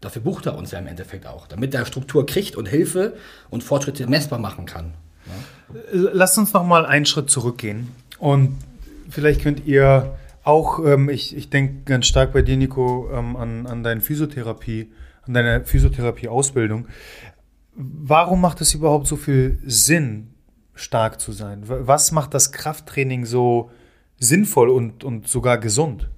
[0.00, 3.16] Dafür bucht er uns ja im Endeffekt auch, damit er Struktur kriegt und Hilfe
[3.50, 4.94] und Fortschritte messbar machen kann.
[5.26, 5.72] Ja?
[5.92, 8.56] Lasst uns noch mal einen Schritt zurückgehen und
[9.08, 13.66] vielleicht könnt ihr auch, ähm, ich, ich denke ganz stark bei dir, Nico, ähm, an,
[13.66, 14.92] an deine Physiotherapie
[15.26, 16.88] an deiner Physiotherapie-Ausbildung.
[17.74, 20.28] Warum macht es überhaupt so viel Sinn,
[20.76, 21.62] stark zu sein?
[21.64, 23.70] Was macht das Krafttraining so
[24.18, 26.08] sinnvoll und, und sogar gesund?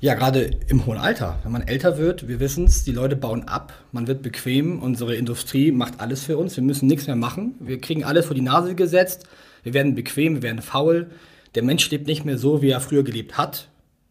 [0.00, 1.38] Ja, gerade im hohen Alter.
[1.44, 5.14] Wenn man älter wird, wir wissen es, die Leute bauen ab, man wird bequem, unsere
[5.14, 8.42] Industrie macht alles für uns, wir müssen nichts mehr machen, wir kriegen alles vor die
[8.42, 9.28] Nase gesetzt,
[9.62, 11.10] wir werden bequem, wir werden faul.
[11.54, 13.68] Der Mensch lebt nicht mehr so, wie er früher gelebt hat.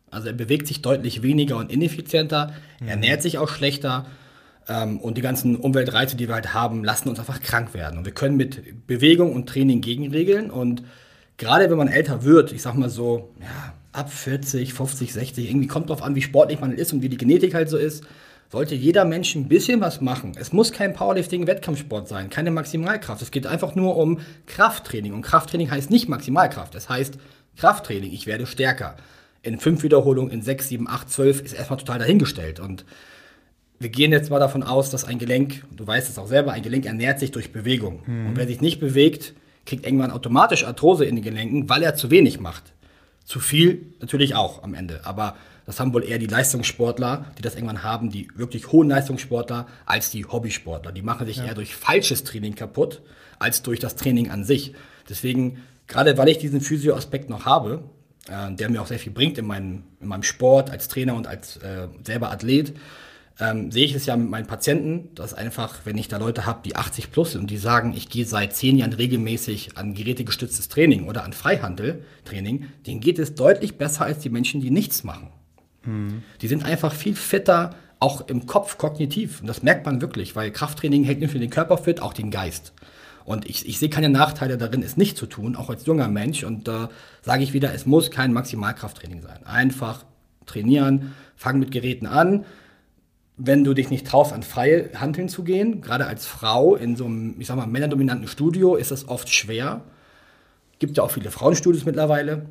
[0.09, 2.87] Also er bewegt sich deutlich weniger und ineffizienter, mhm.
[2.87, 4.05] ernährt sich auch schlechter.
[4.67, 7.97] Ähm, und die ganzen Umweltreize, die wir halt haben, lassen uns einfach krank werden.
[7.97, 10.51] Und wir können mit Bewegung und Training gegenregeln.
[10.51, 10.83] Und
[11.37, 15.67] gerade wenn man älter wird, ich sag mal so, ja, ab 40, 50, 60, irgendwie
[15.67, 18.05] kommt drauf an, wie sportlich man ist und wie die Genetik halt so ist,
[18.51, 20.33] sollte jeder Mensch ein bisschen was machen.
[20.37, 23.21] Es muss kein Powerlifting-Wettkampfsport sein, keine Maximalkraft.
[23.21, 25.13] Es geht einfach nur um Krafttraining.
[25.13, 26.75] Und Krafttraining heißt nicht Maximalkraft.
[26.75, 27.17] Es heißt
[27.55, 28.11] Krafttraining.
[28.11, 28.97] Ich werde stärker.
[29.41, 32.59] In fünf Wiederholungen, in sechs, sieben, acht, zwölf ist erstmal total dahingestellt.
[32.59, 32.85] Und
[33.81, 36.61] wir gehen jetzt mal davon aus, dass ein Gelenk, du weißt es auch selber, ein
[36.61, 38.03] Gelenk ernährt sich durch Bewegung.
[38.05, 38.27] Mhm.
[38.27, 39.33] Und wer sich nicht bewegt,
[39.65, 42.73] kriegt irgendwann automatisch Arthrose in den Gelenken, weil er zu wenig macht.
[43.25, 45.01] Zu viel natürlich auch am Ende.
[45.03, 49.67] Aber das haben wohl eher die Leistungssportler, die das irgendwann haben, die wirklich hohen Leistungssportler,
[49.85, 50.91] als die Hobbysportler.
[50.91, 51.45] Die machen sich ja.
[51.45, 53.01] eher durch falsches Training kaputt,
[53.39, 54.73] als durch das Training an sich.
[55.09, 57.83] Deswegen, gerade weil ich diesen Physio-Aspekt noch habe,
[58.27, 61.25] äh, der mir auch sehr viel bringt in, meinem, in meinem Sport als Trainer und
[61.25, 62.73] als äh, selber Athlet,
[63.41, 66.59] ähm, sehe ich es ja mit meinen Patienten, dass einfach, wenn ich da Leute habe,
[66.63, 70.69] die 80 plus sind und die sagen, ich gehe seit zehn Jahren regelmäßig an gerätegestütztes
[70.69, 75.29] Training oder an Freihandeltraining, denen geht es deutlich besser als die Menschen, die nichts machen.
[75.83, 76.21] Mhm.
[76.41, 79.41] Die sind einfach viel fitter, auch im Kopf, kognitiv.
[79.41, 82.29] Und das merkt man wirklich, weil Krafttraining hält nicht nur den Körper fit, auch den
[82.29, 82.73] Geist.
[83.25, 86.43] Und ich, ich sehe keine Nachteile darin, es nicht zu tun, auch als junger Mensch.
[86.43, 86.87] Und da äh,
[87.21, 89.45] sage ich wieder, es muss kein Maximalkrafttraining sein.
[89.45, 90.03] Einfach
[90.45, 92.45] trainieren, fang mit Geräten an.
[93.43, 97.05] Wenn du dich nicht traust, an freie Handeln zu gehen, gerade als Frau in so
[97.05, 99.81] einem, ich sag mal, männerdominanten Studio, ist das oft schwer.
[100.77, 102.45] Gibt ja auch viele Frauenstudios mittlerweile.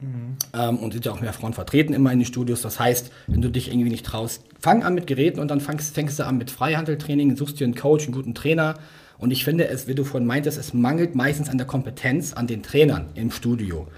[0.00, 0.36] Mhm.
[0.52, 2.62] Ähm, und sind ja auch mehr Frauen vertreten immer in den Studios.
[2.62, 5.94] Das heißt, wenn du dich irgendwie nicht traust, fang an mit Geräten und dann fängst,
[5.94, 8.74] fängst du an mit Freihandeltraining, suchst dir einen Coach, einen guten Trainer.
[9.18, 12.46] Und ich finde es, wie du vorhin meintest, es mangelt meistens an der Kompetenz an
[12.46, 13.88] den Trainern im Studio.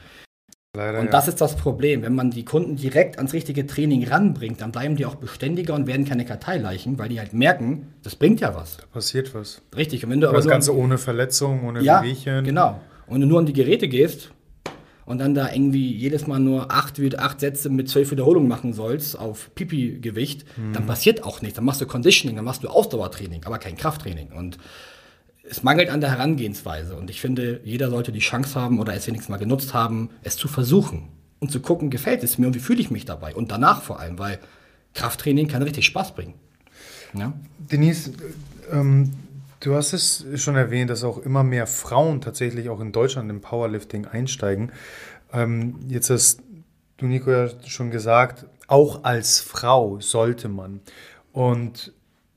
[0.79, 1.11] Leider, und ja.
[1.11, 2.03] das ist das Problem.
[2.03, 5.89] Wenn man die Kunden direkt ans richtige Training ranbringt, dann bleiben die auch beständiger und
[5.89, 8.77] werden keine Karteileichen, weil die halt merken, das bringt ja was.
[8.77, 9.61] Da passiert was.
[9.77, 10.05] Richtig.
[10.05, 12.45] Und wenn du aber das Ganze ohne Verletzung, ohne ja, Wehchen.
[12.45, 12.81] Genau.
[13.09, 14.31] Und wenn du nur an die Geräte gehst,
[15.05, 19.19] und dann da irgendwie jedes Mal nur acht, acht Sätze mit zwölf Wiederholungen machen sollst
[19.19, 20.75] auf Pipi-Gewicht, mhm.
[20.75, 21.57] dann passiert auch nichts.
[21.57, 24.33] Dann machst du Conditioning, dann machst du Ausdauertraining, aber kein Krafttraining.
[24.33, 24.59] Und
[25.51, 26.97] es mangelt an der Herangehensweise.
[26.97, 30.37] Und ich finde, jeder sollte die Chance haben oder es wenigstens mal genutzt haben, es
[30.37, 31.09] zu versuchen
[31.41, 33.35] und zu gucken, gefällt es mir und wie fühle ich mich dabei.
[33.35, 34.39] Und danach vor allem, weil
[34.95, 36.35] Krafttraining kann richtig Spaß bringen.
[37.15, 37.33] Ja?
[37.59, 38.13] Denise,
[38.71, 39.13] ähm,
[39.61, 43.41] Du hast es schon erwähnt, dass auch immer mehr Frauen tatsächlich auch in Deutschland im
[43.41, 44.71] Powerlifting einsteigen.
[45.33, 46.43] Ähm, jetzt hast
[46.99, 50.81] du, Nico, ja schon gesagt, auch als Frau sollte man.
[51.33, 51.93] Und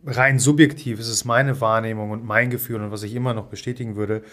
[0.05, 3.95] rein subjektiv ist es meine Wahrnehmung und mein Gefühl und was ich immer noch bestätigen
[3.95, 4.23] würde.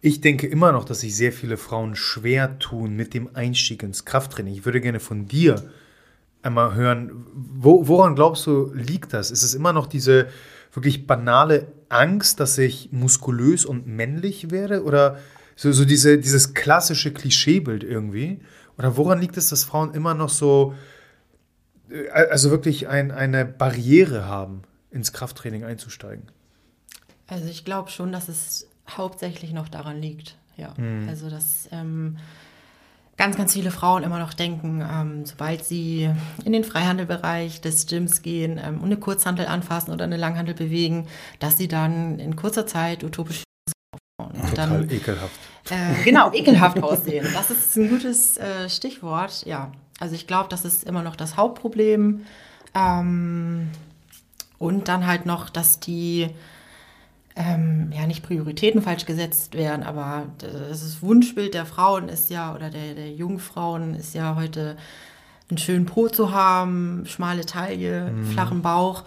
[0.00, 4.04] Ich denke immer noch, dass sich sehr viele Frauen schwer tun mit dem Einstieg ins
[4.04, 4.54] Krafttraining.
[4.54, 5.70] Ich würde gerne von dir
[6.42, 9.30] einmal hören, wo, woran glaubst du, liegt das?
[9.30, 10.28] Ist es immer noch diese
[10.72, 14.84] wirklich banale Angst, dass ich muskulös und männlich werde?
[14.84, 15.18] Oder
[15.56, 18.40] so, so diese, dieses klassische Klischeebild irgendwie?
[18.78, 20.74] Oder woran liegt es, dass Frauen immer noch so,
[21.90, 24.62] äh, also wirklich ein, eine Barriere haben,
[24.96, 26.24] ins Krafttraining einzusteigen?
[27.28, 30.36] Also ich glaube schon, dass es hauptsächlich noch daran liegt.
[30.56, 31.08] Ja, mhm.
[31.08, 32.16] also dass ähm,
[33.16, 36.10] ganz, ganz viele Frauen immer noch denken, ähm, sobald sie
[36.44, 41.06] in den Freihandelbereich des Gyms gehen ähm, und eine Kurzhandel anfassen oder eine Langhandel bewegen,
[41.38, 43.42] dass sie dann in kurzer Zeit utopisch
[44.18, 45.38] Total dann, ekelhaft.
[45.68, 47.26] Äh, genau, ekelhaft aussehen.
[47.34, 49.44] Das ist ein gutes äh, Stichwort.
[49.44, 52.24] Ja, also ich glaube, das ist immer noch das Hauptproblem.
[52.74, 53.70] Ähm,
[54.58, 56.28] und dann halt noch, dass die
[57.36, 62.70] ähm, ja nicht Prioritäten falsch gesetzt werden, aber das Wunschbild der Frauen ist ja, oder
[62.70, 64.76] der, der Jungfrauen ist ja heute
[65.48, 68.26] einen schönen Po zu haben, schmale Taille, mhm.
[68.32, 69.04] flachen Bauch.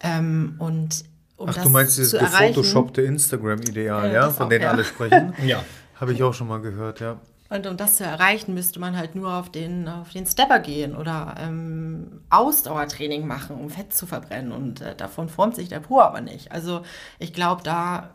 [0.00, 1.04] Ähm, und
[1.36, 4.72] um Ach, du meinst dieses gefotoshoppte Instagram-Ideal, äh, ja, von dem ja.
[4.72, 5.32] alle sprechen?
[5.46, 5.62] ja.
[6.00, 7.20] Habe ich auch schon mal gehört, ja.
[7.50, 10.94] Und um das zu erreichen, müsste man halt nur auf den, auf den Stepper gehen
[10.94, 14.52] oder ähm, Ausdauertraining machen, um Fett zu verbrennen.
[14.52, 16.52] Und äh, davon formt sich der Po aber nicht.
[16.52, 16.82] Also
[17.18, 18.10] ich glaube, da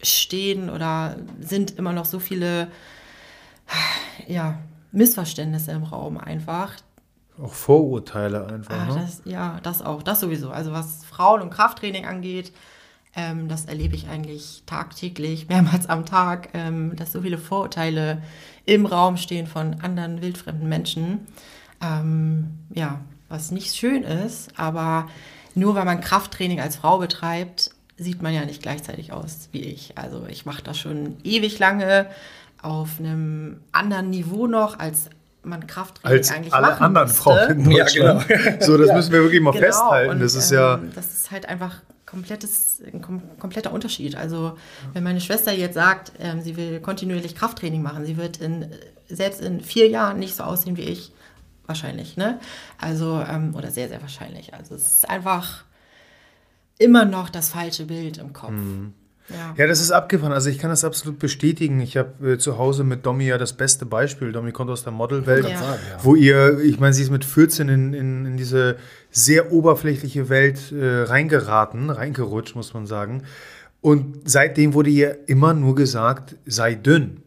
[0.00, 2.68] stehen oder sind immer noch so viele
[4.26, 4.58] ja,
[4.92, 6.72] Missverständnisse im Raum einfach.
[7.40, 8.74] Auch Vorurteile einfach.
[8.74, 9.00] Ah, ne?
[9.02, 10.50] das, ja, das auch, das sowieso.
[10.50, 12.52] Also was Frauen- und Krafttraining angeht,
[13.16, 18.22] ähm, das erlebe ich eigentlich tagtäglich, mehrmals am Tag, ähm, dass so viele Vorurteile
[18.64, 21.26] im Raum stehen von anderen wildfremden Menschen.
[21.80, 25.08] Ähm, ja, was nicht schön ist, aber
[25.54, 29.98] nur weil man Krafttraining als Frau betreibt, sieht man ja nicht gleichzeitig aus wie ich.
[29.98, 32.06] Also ich mache das schon ewig lange
[32.62, 35.10] auf einem anderen Niveau noch als
[35.42, 37.22] man Krafttraining als eigentlich alle machen anderen müsste.
[37.22, 38.28] Frauen in Deutschland.
[38.28, 38.64] Ja, genau.
[38.64, 38.94] So, das ja.
[38.94, 39.64] müssen wir wirklich mal genau.
[39.64, 40.10] festhalten.
[40.10, 41.76] Und, das ist ja ähm, das ist halt einfach
[42.08, 44.16] komplettes, ein kom kompletter Unterschied.
[44.16, 44.56] Also
[44.92, 48.70] wenn meine Schwester jetzt sagt, ähm, sie will kontinuierlich Krafttraining machen, sie wird in,
[49.08, 51.12] selbst in vier Jahren nicht so aussehen wie ich,
[51.66, 52.16] wahrscheinlich.
[52.16, 52.40] Ne?
[52.78, 54.54] Also, ähm, oder sehr, sehr wahrscheinlich.
[54.54, 55.64] Also es ist einfach
[56.78, 58.52] immer noch das falsche Bild im Kopf.
[58.52, 58.94] Mhm.
[59.30, 59.54] Ja.
[59.56, 60.32] ja, das ist abgefahren.
[60.32, 61.80] Also ich kann das absolut bestätigen.
[61.80, 64.32] Ich habe äh, zu Hause mit Domi ja das beste Beispiel.
[64.32, 65.78] Domi kommt aus der Modelwelt, ja.
[66.02, 68.76] wo ihr, ich meine, sie ist mit 14 in, in, in diese
[69.10, 73.24] sehr oberflächliche Welt äh, reingeraten, reingerutscht, muss man sagen.
[73.80, 77.22] Und seitdem wurde ihr immer nur gesagt, sei dünn.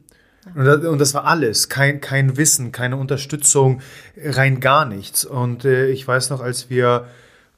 [0.55, 1.69] Und das, und das, war alles.
[1.69, 3.81] Kein, kein Wissen, keine Unterstützung,
[4.17, 5.23] rein gar nichts.
[5.23, 7.05] Und äh, ich weiß noch, als wir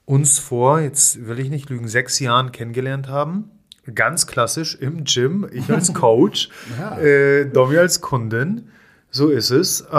[0.06, 3.50] uns vor, jetzt will ich nicht lügen, sechs Jahren kennengelernt haben,
[3.94, 6.98] ganz klassisch im Gym, ich als Coach, ja.
[7.00, 8.70] äh, Domi als Kundin,
[9.12, 9.94] so ist es, äh,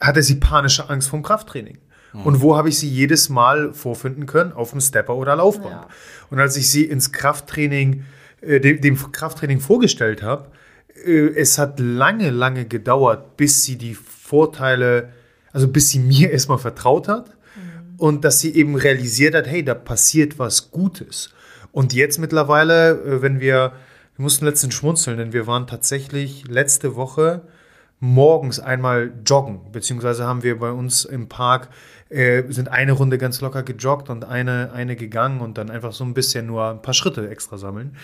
[0.00, 1.78] hatte sie panische Angst vom Krafttraining.
[2.12, 2.22] Mhm.
[2.22, 4.52] Und wo habe ich sie jedes Mal vorfinden können?
[4.52, 5.70] Auf dem Stepper oder Laufband.
[5.70, 5.88] Ja.
[6.30, 8.04] Und als ich sie ins Krafttraining,
[8.40, 10.50] äh, dem, dem, Krafttraining vorgestellt habe,
[11.04, 15.12] äh, es hat lange, lange gedauert, bis sie die Vorteile,
[15.52, 17.96] also bis sie mir erstmal vertraut hat mhm.
[17.98, 21.33] und dass sie eben realisiert hat, hey, da passiert was Gutes.
[21.74, 23.72] Und jetzt mittlerweile, äh, wenn wir,
[24.16, 27.42] wir mussten letztens schmunzeln, denn wir waren tatsächlich letzte Woche
[27.98, 31.68] morgens einmal joggen, beziehungsweise haben wir bei uns im Park
[32.10, 36.04] äh, sind eine Runde ganz locker gejoggt und eine, eine gegangen und dann einfach so
[36.04, 37.96] ein bisschen nur ein paar Schritte extra sammeln.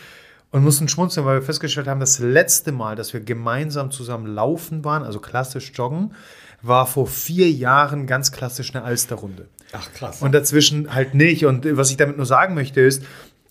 [0.50, 4.84] Und mussten schmunzeln, weil wir festgestellt haben, das letzte Mal, dass wir gemeinsam zusammen laufen
[4.84, 6.12] waren, also klassisch joggen,
[6.60, 9.46] war vor vier Jahren ganz klassisch eine Alsterrunde.
[9.72, 10.22] Ach krass.
[10.22, 11.46] Und dazwischen halt nicht.
[11.46, 13.04] Und was ich damit nur sagen möchte ist,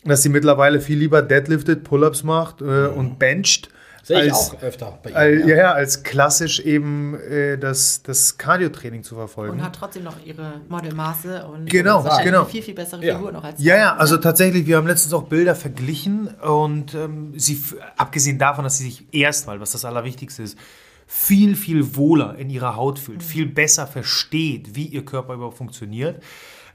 [0.04, 2.94] dass sie mittlerweile viel lieber deadliftet, Pull-ups macht äh, mhm.
[2.94, 3.70] und bencht.
[4.02, 5.16] Sehe ich auch öfter bei ihr.
[5.16, 5.56] Als, ja.
[5.56, 9.60] ja, als klassisch eben äh, das, das Cardio-Training zu verfolgen.
[9.60, 12.46] Und hat trotzdem noch ihre Modelmaße und genau, genau.
[12.46, 13.32] viel, viel bessere Figur ja.
[13.32, 17.62] noch als Ja, ja, also tatsächlich, wir haben letztens auch Bilder verglichen und ähm, sie,
[17.98, 20.58] abgesehen davon, dass sie sich erstmal, was das Allerwichtigste ist,
[21.06, 23.24] viel, viel wohler in ihrer Haut fühlt, mhm.
[23.24, 26.24] viel besser versteht, wie ihr Körper überhaupt funktioniert,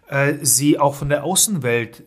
[0.08, 2.04] äh, sie auch von der Außenwelt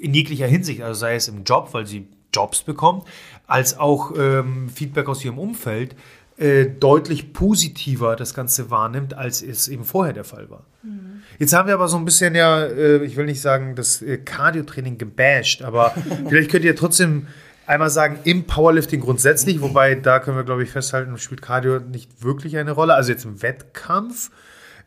[0.00, 3.04] in jeglicher Hinsicht, also sei es im Job, weil sie Jobs bekommt,
[3.46, 5.96] als auch ähm, Feedback aus ihrem Umfeld,
[6.36, 10.64] äh, deutlich positiver das Ganze wahrnimmt, als es eben vorher der Fall war.
[10.82, 11.22] Mhm.
[11.38, 14.16] Jetzt haben wir aber so ein bisschen ja, äh, ich will nicht sagen, das äh,
[14.18, 15.94] Cardio-Training gebasht, aber
[16.28, 17.26] vielleicht könnt ihr trotzdem
[17.66, 22.24] einmal sagen, im Powerlifting grundsätzlich, wobei da können wir, glaube ich, festhalten, spielt Cardio nicht
[22.24, 22.94] wirklich eine Rolle.
[22.94, 24.30] Also jetzt im Wettkampf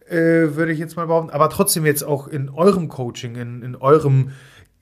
[0.10, 3.76] äh, würde ich jetzt mal behaupten, aber trotzdem jetzt auch in eurem Coaching, in, in
[3.76, 4.32] eurem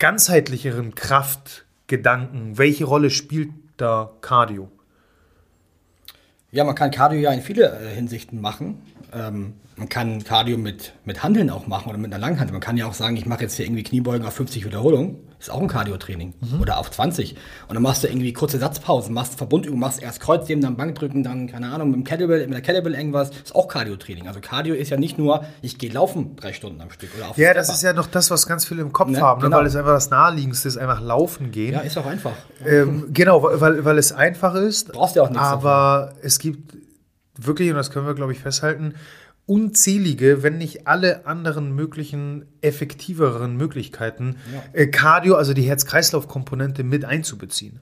[0.01, 4.71] ganzheitlicheren Kraftgedanken, welche Rolle spielt da Cardio?
[6.49, 8.81] Ja, man kann Cardio ja in viele äh, Hinsichten machen.
[9.13, 12.51] Ähm, man kann Cardio mit, mit Handeln auch machen oder mit einer Langhand.
[12.51, 15.17] Man kann ja auch sagen, ich mache jetzt hier irgendwie Kniebeugen auf 50 Wiederholungen.
[15.39, 16.35] Ist auch ein Cardio-Training.
[16.39, 16.61] Mhm.
[16.61, 17.35] Oder auf 20.
[17.67, 21.47] Und dann machst du irgendwie kurze Satzpausen, machst Verbundübungen, machst erst Kreuzheben, dann Bankdrücken, dann,
[21.47, 23.31] keine Ahnung, mit dem Kettlebell, mit der Kettlebell irgendwas.
[23.31, 24.27] Ist auch Cardio-Training.
[24.27, 27.09] Also Cardio ist ja nicht nur, ich gehe laufen drei Stunden am Stück.
[27.17, 29.19] Oder auf ja, das ist ja noch das, was ganz viele im Kopf ne?
[29.19, 29.47] haben, ne?
[29.47, 29.57] genau.
[29.57, 31.73] weil es einfach das Naheliegendste ist, einfach laufen gehen.
[31.73, 32.33] Ja, ist auch einfach.
[32.63, 34.91] Ähm, genau, weil, weil es einfach ist.
[34.91, 35.43] Brauchst ja auch nichts.
[35.43, 36.19] Aber davon.
[36.21, 36.75] es gibt
[37.35, 38.93] wirklich, und das können wir, glaube ich, festhalten,
[39.51, 44.63] unzählige, wenn nicht alle anderen möglichen effektiveren Möglichkeiten, ja.
[44.71, 47.81] äh, Cardio, also die Herz-Kreislauf-Komponente mit einzubeziehen.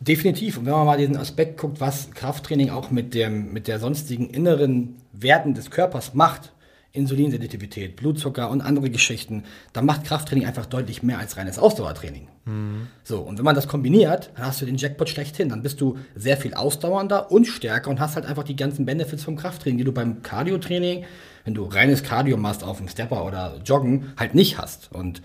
[0.00, 0.58] Definitiv.
[0.58, 4.28] Und wenn man mal diesen Aspekt guckt, was Krafttraining auch mit, dem, mit der sonstigen
[4.28, 6.52] inneren Werten des Körpers macht,
[6.96, 12.28] Insulinsensitivität, Blutzucker und andere Geschichten, dann macht Krafttraining einfach deutlich mehr als reines Ausdauertraining.
[12.46, 12.88] Mhm.
[13.04, 15.50] So, und wenn man das kombiniert, dann hast du den Jackpot schlechthin.
[15.50, 19.24] Dann bist du sehr viel ausdauernder und stärker und hast halt einfach die ganzen Benefits
[19.24, 21.04] vom Krafttraining, die du beim Cardio-Training,
[21.44, 24.90] wenn du reines Cardio machst auf dem Stepper oder Joggen, halt nicht hast.
[24.92, 25.22] Und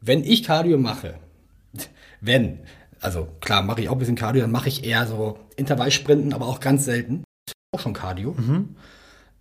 [0.00, 1.14] wenn ich Cardio mache,
[2.20, 2.60] wenn,
[3.00, 6.46] also klar, mache ich auch ein bisschen Cardio, dann mache ich eher so Intervallsprinten, aber
[6.46, 7.24] auch ganz selten.
[7.72, 8.34] Auch schon Cardio.
[8.36, 8.76] Mhm.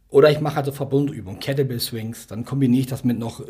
[0.10, 3.44] Oder ich mache also Verbundübungen, Kettlebell Swings, dann kombiniere ich das mit noch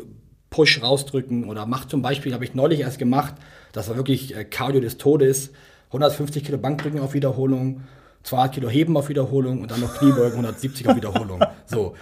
[0.50, 3.34] Push rausdrücken oder mache zum Beispiel, habe ich neulich erst gemacht,
[3.72, 5.50] das war wirklich äh, Cardio des Todes,
[5.88, 7.82] 150 Kilo Bankdrücken auf Wiederholung,
[8.24, 11.40] 200 Kilo Heben auf Wiederholung und dann noch Kniebeugen 170 auf Wiederholung.
[11.70, 11.94] So,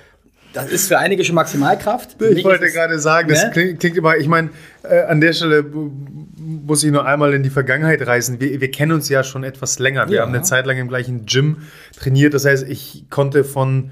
[0.53, 2.23] das ist für einige schon Maximalkraft.
[2.23, 3.51] Ich wollte gerade sagen, das ne?
[3.51, 4.51] klingt, klingt, immer, ich meine,
[4.85, 8.41] äh, an der Stelle muss ich nur einmal in die Vergangenheit reisen.
[8.41, 10.09] Wir, wir kennen uns ja schon etwas länger.
[10.09, 10.23] Wir ja.
[10.23, 11.63] haben eine Zeit lang im gleichen Gym
[11.99, 12.33] trainiert.
[12.33, 13.91] Das heißt, ich konnte von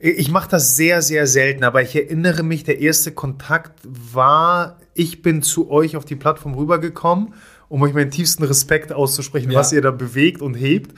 [0.00, 5.20] ich mache das sehr, sehr selten, aber ich erinnere mich, der erste Kontakt war, ich
[5.22, 7.34] bin zu euch auf die Plattform rübergekommen
[7.70, 9.58] um euch meinen tiefsten Respekt auszusprechen, ja.
[9.60, 10.92] was ihr da bewegt und hebt.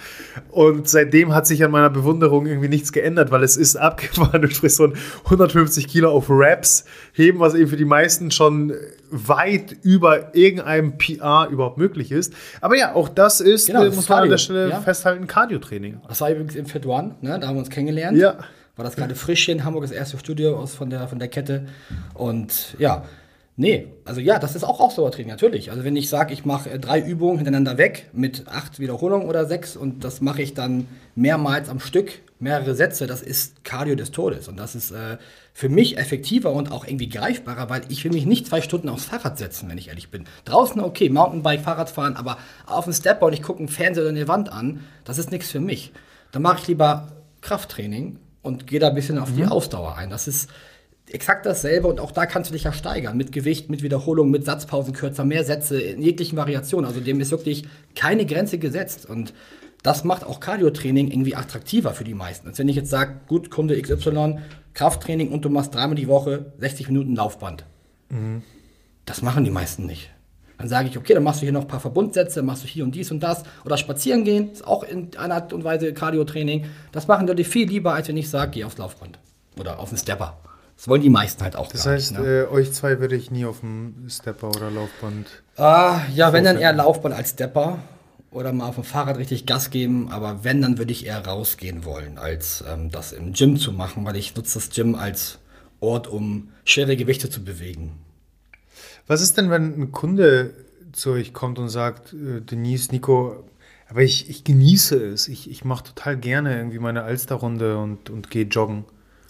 [0.50, 4.40] Und seitdem hat sich an meiner Bewunderung irgendwie nichts geändert, weil es ist abgefahren.
[4.40, 4.94] Du sprichst von
[5.24, 8.72] 150 Kilo auf Raps heben, was eben für die meisten schon
[9.10, 12.32] weit über irgendeinem PR überhaupt möglich ist.
[12.62, 14.80] Aber ja, auch das ist, genau, das muss man an der Stelle ja.
[14.80, 16.00] festhalten, Cardio-Training.
[16.08, 17.38] Das war übrigens im Fit One, ne?
[17.38, 18.16] da haben wir uns kennengelernt.
[18.16, 18.38] Ja.
[18.76, 21.28] War das gerade frisch hier in Hamburg, das erste Studio aus von der, von der
[21.28, 21.66] Kette.
[22.14, 23.04] Und ja,
[23.54, 25.70] Nee, also ja, das ist auch Ausdauertraining, natürlich.
[25.70, 29.44] Also wenn ich sage, ich mache äh, drei Übungen hintereinander weg mit acht Wiederholungen oder
[29.44, 34.10] sechs und das mache ich dann mehrmals am Stück, mehrere Sätze, das ist Cardio des
[34.10, 34.48] Todes.
[34.48, 35.18] Und das ist äh,
[35.52, 39.04] für mich effektiver und auch irgendwie greifbarer, weil ich will mich nicht zwei Stunden aufs
[39.04, 40.24] Fahrrad setzen, wenn ich ehrlich bin.
[40.46, 44.12] Draußen okay, Mountainbike, Fahrrad fahren, aber auf den Stepper und ich gucke einen Fernseher oder
[44.12, 45.92] eine Wand an, das ist nichts für mich.
[46.32, 47.08] Dann mache ich lieber
[47.42, 49.36] Krafttraining und gehe da ein bisschen auf mhm.
[49.36, 50.10] die Ausdauer ein.
[50.10, 50.50] Das ist
[51.10, 53.16] exakt dasselbe und auch da kannst du dich ja steigern.
[53.16, 56.86] Mit Gewicht, mit Wiederholung, mit Satzpausen kürzer, mehr Sätze in jeglichen Variationen.
[56.86, 57.64] Also dem ist wirklich
[57.94, 59.06] keine Grenze gesetzt.
[59.06, 59.34] Und
[59.82, 62.48] das macht auch Cardio-Training irgendwie attraktiver für die meisten.
[62.48, 64.38] Als wenn ich jetzt sage, gut, Kunde XY,
[64.74, 67.64] Krafttraining und du machst dreimal die Woche 60 Minuten Laufband.
[68.08, 68.42] Mhm.
[69.04, 70.10] Das machen die meisten nicht.
[70.62, 72.84] Dann sage ich, okay, dann machst du hier noch ein paar Verbundsätze, machst du hier
[72.84, 73.42] und dies und das.
[73.64, 76.66] Oder spazieren gehen, ist auch in einer Art und Weise Cardio-Training.
[76.92, 79.18] Das machen Leute viel lieber, als wenn ich sage, geh aufs Laufband.
[79.58, 80.38] Oder auf den Stepper.
[80.76, 82.42] Das wollen die meisten halt auch Das heißt, nicht, ne?
[82.42, 85.26] äh, euch zwei würde ich nie auf dem Stepper oder Laufband.
[85.56, 87.80] Ah, ja, wenn dann eher Laufband als Stepper
[88.30, 91.84] oder mal auf dem Fahrrad richtig Gas geben, aber wenn, dann würde ich eher rausgehen
[91.84, 95.40] wollen, als ähm, das im Gym zu machen, weil ich nutze das Gym als
[95.80, 97.98] Ort, um schwere Gewichte zu bewegen.
[99.12, 100.54] Was ist denn, wenn ein Kunde
[100.92, 103.44] zu euch kommt und sagt, äh, Denise, Nico,
[103.90, 108.30] aber ich, ich genieße es, ich, ich mache total gerne irgendwie meine Alsterrunde und, und
[108.30, 108.86] gehe joggen.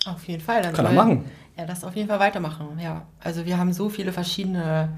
[0.07, 0.63] Auf jeden Fall.
[0.63, 1.25] Dann Kann er machen
[1.59, 2.79] ja, das auf jeden Fall weitermachen.
[2.81, 4.89] Ja, also wir haben so viele verschiedene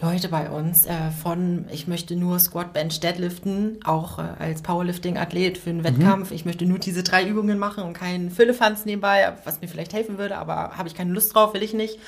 [0.00, 5.58] Leute bei uns äh, von ich möchte nur Squat, Bench, Deadliften, auch äh, als Powerlifting-Athlet
[5.58, 5.84] für einen mhm.
[5.84, 6.30] Wettkampf.
[6.30, 10.16] Ich möchte nur diese drei Übungen machen und keinen Füllefanz nebenbei, was mir vielleicht helfen
[10.16, 11.98] würde, aber habe ich keine Lust drauf, will ich nicht.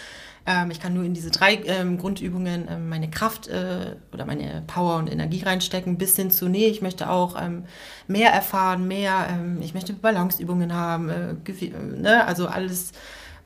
[0.47, 4.63] Ähm, ich kann nur in diese drei ähm, Grundübungen ähm, meine Kraft äh, oder meine
[4.67, 7.65] Power und Energie reinstecken, bis hin zu, nee, ich möchte auch ähm,
[8.07, 12.27] mehr erfahren, mehr, ähm, ich möchte Balanceübungen haben, äh, äh, ne?
[12.27, 12.93] also alles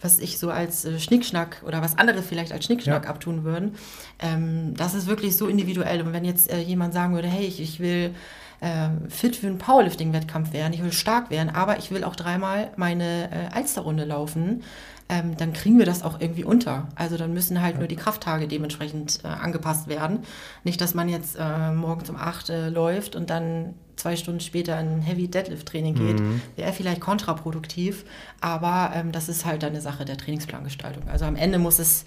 [0.02, 3.10] was ich so als äh, Schnickschnack oder was andere vielleicht als Schnickschnack ja.
[3.10, 3.74] abtun würden.
[4.18, 6.02] Ähm, das ist wirklich so individuell.
[6.02, 8.14] Und wenn jetzt äh, jemand sagen würde, hey, ich, ich will
[8.60, 12.70] äh, fit für einen Powerlifting-Wettkampf werden, ich will stark werden, aber ich will auch dreimal
[12.76, 14.62] meine äh, Alsterrunde laufen,
[15.10, 16.88] ähm, dann kriegen wir das auch irgendwie unter.
[16.94, 20.20] Also dann müssen halt nur die Krafttage dementsprechend äh, angepasst werden.
[20.62, 24.76] Nicht, dass man jetzt äh, morgens um 8 äh, läuft und dann zwei Stunden später
[24.76, 26.40] ein Heavy Deadlift Training geht, mhm.
[26.56, 28.04] wäre vielleicht kontraproduktiv,
[28.40, 31.08] aber ähm, das ist halt eine Sache der Trainingsplangestaltung.
[31.08, 32.04] Also am Ende muss es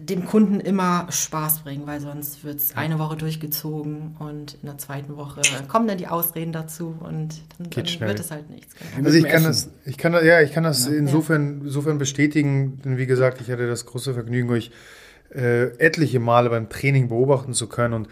[0.00, 4.78] dem Kunden immer Spaß bringen, weil sonst wird es eine Woche durchgezogen und in der
[4.78, 8.74] zweiten Woche kommen dann die Ausreden dazu und dann, dann wird es halt nichts.
[8.94, 9.06] Genau.
[9.06, 10.94] Also ich kann das, ich kann ja, ich kann das ja.
[10.94, 14.70] insofern, insofern bestätigen, denn wie gesagt, ich hatte das große Vergnügen, euch
[15.34, 18.08] äh, etliche Male beim Training beobachten zu können und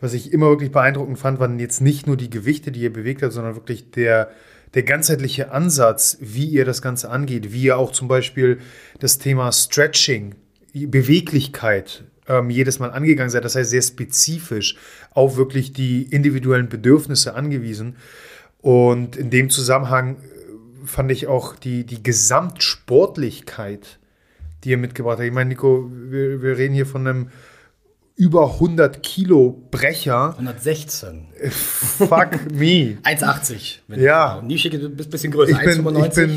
[0.00, 3.22] was ich immer wirklich beeindruckend fand, waren jetzt nicht nur die Gewichte, die ihr bewegt
[3.22, 4.30] habt, sondern wirklich der,
[4.74, 8.58] der ganzheitliche Ansatz, wie ihr das Ganze angeht, wie ihr auch zum Beispiel
[8.98, 10.34] das Thema Stretching,
[10.72, 13.44] Beweglichkeit ähm, jedes Mal angegangen seid.
[13.44, 14.76] Das heißt, sehr spezifisch
[15.10, 17.96] auf wirklich die individuellen Bedürfnisse angewiesen.
[18.60, 23.98] Und in dem Zusammenhang äh, fand ich auch die, die Gesamtsportlichkeit,
[24.64, 25.26] die ihr mitgebracht habt.
[25.26, 27.30] Ich meine, Nico, wir, wir reden hier von einem
[28.22, 30.34] über 100 Kilo Brecher.
[30.38, 31.26] 116.
[31.50, 32.98] Fuck me.
[33.02, 33.78] 1,80.
[33.96, 34.36] Ja.
[34.36, 35.50] Und Nische ist ein bisschen größer.
[35.50, 35.82] Ich bin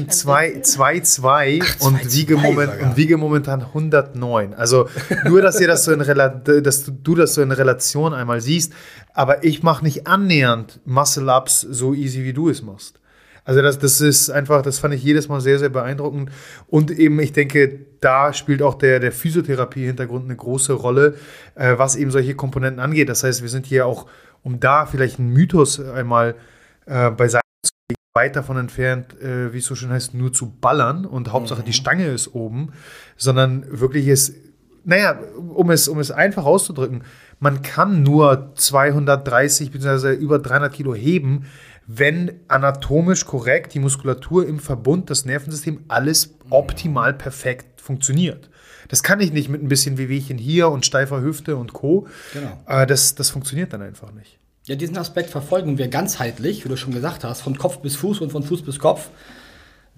[0.07, 4.55] 2,2 und, wiege moment, und wiege momentan 109.
[4.55, 4.89] Also
[5.25, 8.73] nur, dass ihr das so in dass du das so in Relation einmal siehst.
[9.13, 12.99] Aber ich mache nicht annähernd Muscle-Ups so easy, wie du es machst.
[13.45, 16.31] Also das, das ist einfach, das fand ich jedes Mal sehr, sehr beeindruckend.
[16.67, 21.15] Und eben, ich denke, da spielt auch der, der Physiotherapie-Hintergrund eine große Rolle,
[21.53, 23.07] äh, was eben solche Komponenten angeht.
[23.07, 24.07] Das heißt, wir sind hier auch,
[24.41, 26.35] um da vielleicht einen Mythos einmal
[26.87, 30.49] äh, beiseite zu legen, weit davon entfernt, äh, wie es so schön heißt, nur zu
[30.49, 31.65] ballern und Hauptsache mhm.
[31.65, 32.71] die Stange ist oben,
[33.15, 34.33] sondern wirklich ist,
[34.83, 37.03] naja, um es, um es einfach auszudrücken,
[37.39, 40.13] man kann nur 230 bzw.
[40.13, 41.45] über 300 Kilo heben,
[41.87, 48.49] wenn anatomisch korrekt die Muskulatur im Verbund, das Nervensystem, alles optimal perfekt funktioniert.
[48.87, 52.07] Das kann ich nicht mit ein bisschen Wehwehchen hier und steifer Hüfte und Co.
[52.33, 52.59] Genau.
[52.67, 54.37] Äh, das, das funktioniert dann einfach nicht.
[54.65, 58.21] Ja, diesen Aspekt verfolgen wir ganzheitlich, wie du schon gesagt hast, von Kopf bis Fuß
[58.21, 59.09] und von Fuß bis Kopf.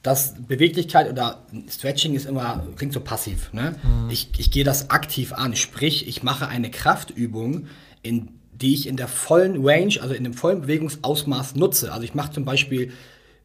[0.03, 3.51] dass Beweglichkeit oder Stretching ist immer, klingt so passiv.
[3.53, 3.75] Ne?
[3.83, 4.09] Mhm.
[4.09, 7.67] Ich, ich gehe das aktiv an, sprich, ich mache eine Kraftübung,
[8.03, 11.91] in die ich in der vollen Range, also in dem vollen Bewegungsausmaß nutze.
[11.91, 12.91] Also ich mache zum Beispiel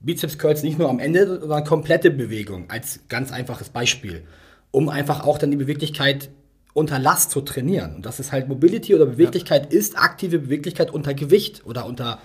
[0.00, 4.22] Bizeps Curls nicht nur am Ende, sondern komplette Bewegung als ganz einfaches Beispiel,
[4.70, 6.30] um einfach auch dann die Beweglichkeit
[6.74, 7.96] unter Last zu trainieren.
[7.96, 9.78] Und das ist halt Mobility oder Beweglichkeit ja.
[9.78, 12.18] ist aktive Beweglichkeit unter Gewicht oder unter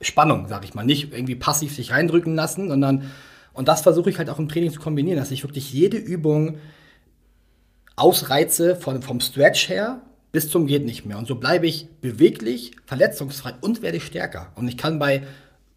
[0.00, 0.84] Spannung, sag ich mal.
[0.84, 3.10] Nicht irgendwie passiv sich reindrücken lassen, sondern
[3.52, 6.58] und das versuche ich halt auch im Training zu kombinieren, dass ich wirklich jede Übung
[7.96, 10.00] ausreize von, vom Stretch her
[10.32, 11.18] bis zum geht nicht mehr.
[11.18, 14.52] Und so bleibe ich beweglich, verletzungsfrei und werde stärker.
[14.56, 15.22] Und ich kann bei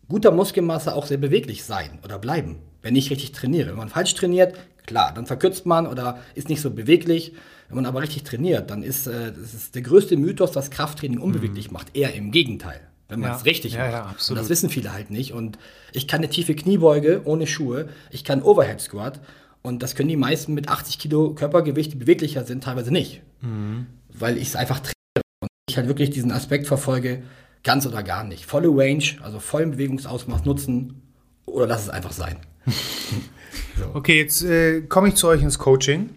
[0.09, 3.69] guter Muskelmasse auch sehr beweglich sein oder bleiben, wenn ich richtig trainiere.
[3.69, 7.33] Wenn man falsch trainiert, klar, dann verkürzt man oder ist nicht so beweglich.
[7.69, 11.19] Wenn man aber richtig trainiert, dann ist äh, das ist der größte Mythos, dass Krafttraining
[11.19, 11.73] unbeweglich mhm.
[11.73, 11.95] macht.
[11.95, 13.43] Eher im Gegenteil, wenn man es ja.
[13.43, 13.91] richtig ja, macht.
[13.91, 14.37] Ja, absolut.
[14.37, 15.31] Und das wissen viele halt nicht.
[15.31, 15.57] Und
[15.93, 19.21] ich kann eine tiefe Kniebeuge ohne Schuhe, ich kann Overhead Squat
[19.61, 23.21] und das können die meisten mit 80 Kilo Körpergewicht, die beweglicher sind, teilweise nicht.
[23.41, 23.87] Mhm.
[24.09, 27.23] Weil ich es einfach trainiere und ich halt wirklich diesen Aspekt verfolge,
[27.63, 28.45] ganz oder gar nicht.
[28.45, 31.01] Volle Range, also vollen Bewegungsausmaß nutzen
[31.45, 32.37] oder lass es einfach sein.
[33.77, 33.91] so.
[33.93, 36.09] Okay, jetzt äh, komme ich zu euch ins Coaching.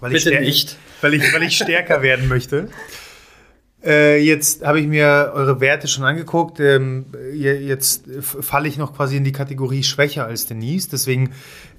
[0.00, 0.76] Weil Bitte ich nicht.
[1.00, 2.68] Weil ich, weil ich stärker werden möchte.
[3.82, 6.60] Äh, jetzt habe ich mir eure Werte schon angeguckt.
[6.60, 10.90] Ähm, jetzt falle ich noch quasi in die Kategorie schwächer als Denise.
[10.90, 11.30] Deswegen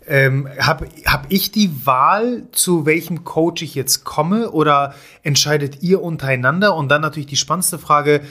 [0.07, 6.01] ähm, habe hab ich die Wahl, zu welchem Coach ich jetzt komme oder entscheidet ihr
[6.01, 6.75] untereinander?
[6.75, 8.21] Und dann natürlich die spannendste Frage,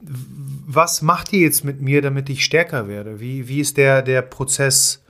[0.00, 3.20] was macht ihr jetzt mit mir, damit ich stärker werde?
[3.20, 5.02] Wie, wie ist der, der Prozess?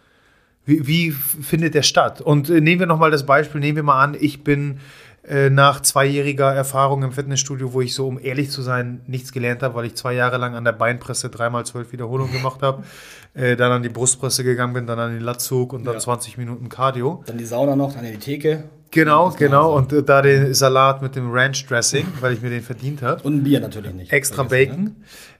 [0.65, 2.21] Wie, wie findet der statt?
[2.21, 4.81] Und äh, nehmen wir nochmal das Beispiel, nehmen wir mal an, ich bin
[5.29, 9.62] äh, nach zweijähriger Erfahrung im Fitnessstudio, wo ich so, um ehrlich zu sein, nichts gelernt
[9.62, 12.85] habe, weil ich zwei Jahre lang an der Beinpresse dreimal zwölf Wiederholungen gemacht habe,
[13.35, 16.01] äh, dann an die Brustpresse gegangen bin, dann an den Latzug und dann ja.
[16.01, 17.24] 20 Minuten Cardio.
[17.27, 18.64] Dann die Sauna noch, dann in die Theke.
[18.93, 19.77] Genau, genau.
[19.77, 23.22] Und äh, da den Salat mit dem Ranch Dressing, weil ich mir den verdient habe.
[23.24, 24.12] Und ein Bier natürlich nicht.
[24.12, 24.95] Extra Bacon.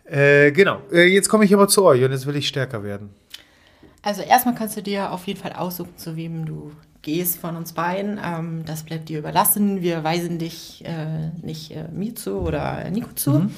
[0.09, 0.47] Ne?
[0.47, 0.81] Äh, genau.
[0.93, 3.11] Äh, jetzt komme ich aber zu euch und jetzt will ich stärker werden.
[4.03, 6.73] Also erstmal kannst du dir auf jeden Fall aussuchen, zu wem du
[7.03, 8.21] gehst von uns beiden.
[8.23, 9.83] Ähm, das bleibt dir überlassen.
[9.83, 13.33] Wir weisen dich äh, nicht äh, mir zu oder Nico zu.
[13.33, 13.55] Mhm.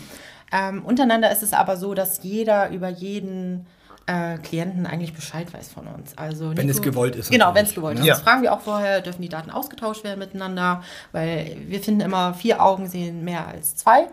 [0.53, 3.67] Ähm, untereinander ist es aber so, dass jeder über jeden
[4.09, 6.17] äh, Klienten eigentlich Bescheid weiß von uns.
[6.17, 7.31] Also wenn es gewollt ist.
[7.31, 8.07] Genau, wenn es gewollt ist.
[8.07, 8.15] Ja.
[8.15, 10.83] Das fragen wir auch vorher, dürfen die Daten ausgetauscht werden miteinander,
[11.13, 14.09] weil wir finden immer, vier Augen sehen mehr als zwei.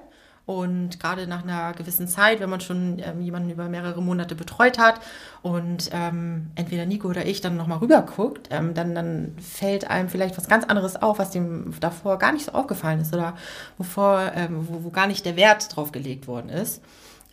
[0.46, 4.78] Und gerade nach einer gewissen Zeit, wenn man schon ähm, jemanden über mehrere Monate betreut
[4.78, 5.00] hat
[5.42, 10.08] und ähm, entweder Nico oder ich dann nochmal rüber guckt, ähm, dann, dann fällt einem
[10.08, 13.34] vielleicht was ganz anderes auf, was dem davor gar nicht so aufgefallen ist oder
[13.80, 16.84] wovor, ähm, wo, wo gar nicht der Wert drauf gelegt worden ist.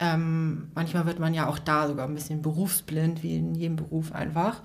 [0.01, 4.13] Ähm, manchmal wird man ja auch da sogar ein bisschen berufsblind, wie in jedem Beruf
[4.13, 4.63] einfach.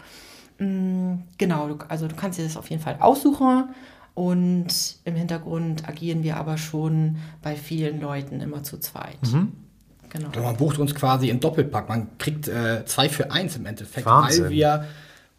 [0.58, 3.66] Mhm, genau, also du kannst dir das auf jeden Fall aussuchen
[4.18, 4.66] und
[5.06, 9.22] im Hintergrund agieren wir aber schon bei vielen Leuten immer zu zweit.
[9.22, 9.52] Mhm.
[10.10, 10.30] Genau.
[10.30, 11.88] Und man bucht uns quasi im Doppelpack.
[11.88, 14.46] Man kriegt äh, zwei für eins im Endeffekt, Wahnsinn.
[14.46, 14.86] weil wir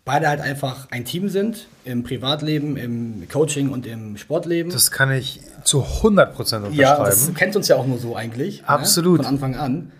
[0.05, 4.70] beide halt einfach ein Team sind, im Privatleben, im Coaching und im Sportleben.
[4.70, 6.74] Das kann ich zu 100% unterschreiben.
[6.74, 8.61] Ja, das kennt uns ja auch nur so eigentlich.
[8.61, 9.18] Ne, Absolut.
[9.18, 9.24] Ne?
[9.24, 9.91] Von Anfang an.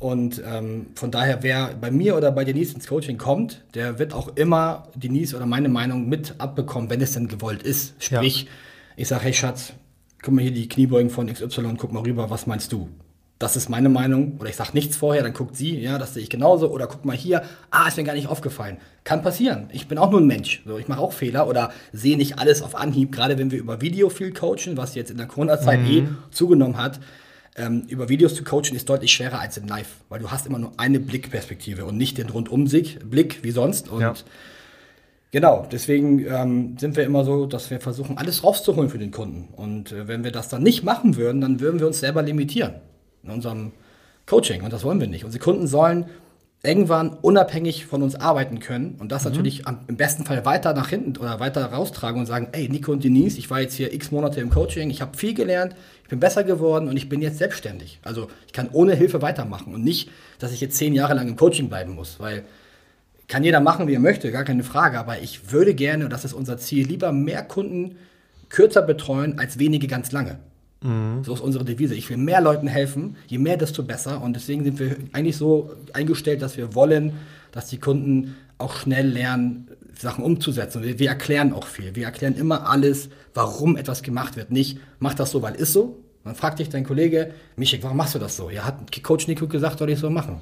[0.00, 4.14] Und ähm, von daher, wer bei mir oder bei Denise ins Coaching kommt, der wird
[4.14, 8.02] auch immer Denise oder meine Meinung mit abbekommen, wenn es denn gewollt ist.
[8.02, 8.48] Sprich, ja.
[8.96, 9.74] ich sage, hey Schatz,
[10.22, 12.88] guck mal hier die Kniebeugen von XY, guck mal rüber, was meinst du?
[13.38, 14.38] Das ist meine Meinung.
[14.40, 16.70] Oder ich sage nichts vorher, dann guckt sie, ja, das sehe ich genauso.
[16.70, 18.78] Oder guck mal hier, ah, ist mir gar nicht aufgefallen.
[19.04, 19.68] Kann passieren.
[19.70, 20.62] Ich bin auch nur ein Mensch.
[20.64, 23.82] So, ich mache auch Fehler oder sehe nicht alles auf Anhieb, gerade wenn wir über
[23.82, 25.90] Video viel coachen, was jetzt in der Corona-Zeit mhm.
[25.90, 27.00] eh zugenommen hat
[27.56, 30.58] ähm, über Videos zu coachen ist deutlich schwerer als im Live, weil du hast immer
[30.58, 33.88] nur eine Blickperspektive und nicht den Rundumblick wie sonst.
[33.88, 34.14] Und ja.
[35.32, 39.48] genau, deswegen ähm, sind wir immer so, dass wir versuchen, alles rauszuholen für den Kunden.
[39.54, 42.74] Und äh, wenn wir das dann nicht machen würden, dann würden wir uns selber limitieren
[43.22, 43.72] in unserem
[44.26, 44.62] Coaching.
[44.62, 45.24] Und das wollen wir nicht.
[45.24, 46.06] Unsere Kunden sollen
[46.62, 49.30] irgendwann unabhängig von uns arbeiten können und das mhm.
[49.30, 52.92] natürlich am, im besten Fall weiter nach hinten oder weiter raustragen und sagen, ey, Nico
[52.92, 56.10] und Denise, ich war jetzt hier x Monate im Coaching, ich habe viel gelernt, ich
[56.10, 57.98] bin besser geworden und ich bin jetzt selbstständig.
[58.02, 61.36] Also ich kann ohne Hilfe weitermachen und nicht, dass ich jetzt zehn Jahre lang im
[61.36, 62.44] Coaching bleiben muss, weil
[63.26, 66.24] kann jeder machen, wie er möchte, gar keine Frage, aber ich würde gerne, und das
[66.24, 67.96] ist unser Ziel, lieber mehr Kunden
[68.48, 70.40] kürzer betreuen als wenige ganz lange.
[70.82, 71.24] Mhm.
[71.24, 71.94] So ist unsere Devise.
[71.94, 73.16] Ich will mehr Leuten helfen.
[73.26, 74.22] Je mehr, desto besser.
[74.22, 77.12] Und deswegen sind wir eigentlich so eingestellt, dass wir wollen,
[77.52, 79.68] dass die Kunden auch schnell lernen,
[79.98, 80.82] Sachen umzusetzen.
[80.82, 81.94] Wir, wir erklären auch viel.
[81.94, 84.50] Wir erklären immer alles, warum etwas gemacht wird.
[84.50, 85.98] Nicht, mach das so, weil ist so.
[86.24, 88.50] Dann fragt dich dein Kollege, Michik, warum machst du das so?
[88.50, 90.40] Ja, hat Coach Nico gesagt, soll ich so machen.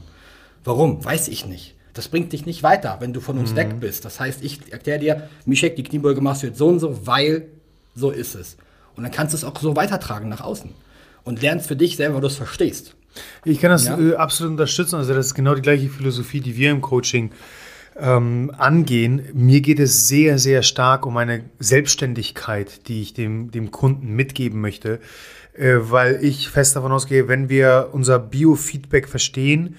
[0.65, 1.05] Warum?
[1.05, 1.75] Weiß ich nicht.
[1.95, 3.57] Das bringt dich nicht weiter, wenn du von uns mhm.
[3.57, 4.05] weg bist.
[4.05, 7.49] Das heißt, ich erkläre dir, Mischek, die Kniebeuge machst du jetzt so und so, weil
[7.95, 8.57] so ist es.
[8.99, 10.71] Und dann kannst du es auch so weitertragen nach außen.
[11.23, 12.97] Und lernst für dich selber, weil du es verstehst.
[13.45, 13.97] Ich kann das ja?
[13.97, 14.97] äh, absolut unterstützen.
[14.97, 17.31] Also, das ist genau die gleiche Philosophie, die wir im Coaching
[17.97, 19.23] ähm, angehen.
[19.35, 24.61] Mir geht es sehr, sehr stark um eine Selbstständigkeit, die ich dem, dem Kunden mitgeben
[24.61, 24.99] möchte,
[25.57, 29.77] äh, weil ich fest davon ausgehe, wenn wir unser Biofeedback verstehen,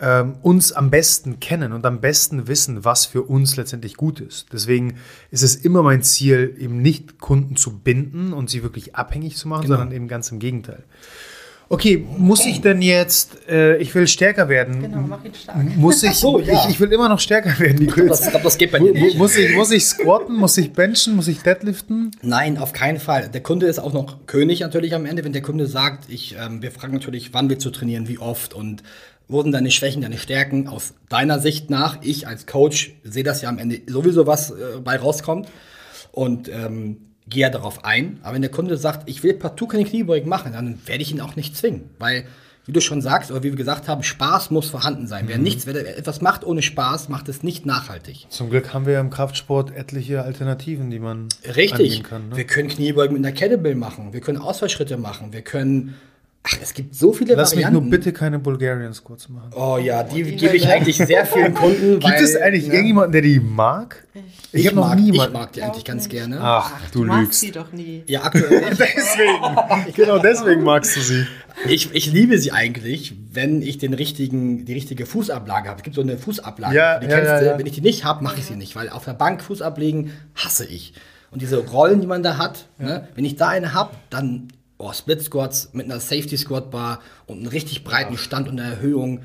[0.00, 4.46] ähm, uns am besten kennen und am besten wissen, was für uns letztendlich gut ist.
[4.52, 4.94] Deswegen
[5.30, 9.48] ist es immer mein Ziel, eben nicht Kunden zu binden und sie wirklich abhängig zu
[9.48, 9.76] machen, genau.
[9.76, 10.84] sondern eben ganz im Gegenteil.
[11.68, 14.82] Okay, muss ich denn jetzt, äh, ich will stärker werden.
[14.82, 15.76] Genau, mach ihn stark.
[15.76, 16.64] Muss ich, so, ja.
[16.64, 17.82] ich, ich, will immer noch stärker werden.
[17.82, 19.16] Ich glaube, das, glaub, das, geht bei dir nicht.
[19.16, 22.10] Muss ich, muss ich squatten, muss ich benchen, muss ich deadliften?
[22.22, 23.28] Nein, auf keinen Fall.
[23.28, 26.60] Der Kunde ist auch noch König natürlich am Ende, wenn der Kunde sagt, ich, ähm,
[26.60, 28.82] wir fragen natürlich, wann willst du trainieren, wie oft und
[29.26, 31.98] wo sind deine Schwächen, deine Stärken aus deiner Sicht nach.
[32.02, 35.48] Ich als Coach sehe das ja am Ende sowieso, was äh, bei rauskommt.
[36.12, 36.98] Und ähm,
[37.28, 38.18] gehe ja darauf ein.
[38.22, 41.20] Aber wenn der Kunde sagt, ich will partout keine Kniebeugen machen, dann werde ich ihn
[41.20, 41.90] auch nicht zwingen.
[41.98, 42.24] Weil,
[42.66, 45.24] wie du schon sagst, oder wie wir gesagt haben, Spaß muss vorhanden sein.
[45.24, 45.28] Mhm.
[45.28, 48.26] Wer nichts, wer etwas macht ohne Spaß, macht es nicht nachhaltig.
[48.28, 52.02] Zum Glück haben wir im Kraftsport etliche Alternativen, die man Richtig.
[52.04, 52.28] kann.
[52.28, 52.36] Ne?
[52.36, 54.12] Wir können Kniebeugen mit einer Kettlebell machen.
[54.12, 55.32] Wir können Ausfallschritte machen.
[55.32, 55.94] Wir können
[56.46, 57.74] Ach, es gibt so viele Lass Varianten.
[57.74, 59.50] Lass mich nur bitte keine Bulgarian Squats machen.
[59.54, 61.98] Oh ja, die oh, gebe ich eigentlich sehr vielen Kunden.
[62.00, 62.74] Gibt es eigentlich ne?
[62.74, 64.04] irgendjemanden, der die mag?
[64.52, 65.32] Ich, ich habe noch niemanden.
[65.34, 66.38] Ich mag die eigentlich ganz gerne.
[66.42, 67.40] Ach, Ach du, du lügst.
[67.40, 68.04] sie doch nie.
[68.08, 68.60] Ja, aktuell.
[68.70, 69.92] deswegen.
[69.96, 71.26] genau deswegen magst du sie.
[71.66, 75.78] Ich, ich liebe sie eigentlich, wenn ich den richtigen, die richtige Fußablage habe.
[75.78, 76.76] Es gibt so eine Fußablage.
[76.76, 77.58] Ja, die ja, kennst ja, du.
[77.58, 80.12] Wenn ich die nicht habe, mache ich sie nicht, weil auf der Bank Fuß ablegen
[80.34, 80.92] hasse ich.
[81.30, 84.48] Und diese Rollen, die man da hat, ne, wenn ich da eine habe, dann
[84.84, 88.70] oh, Split Squats mit einer Safety Squat Bar und einem richtig breiten Stand und einer
[88.70, 89.20] Erhöhung.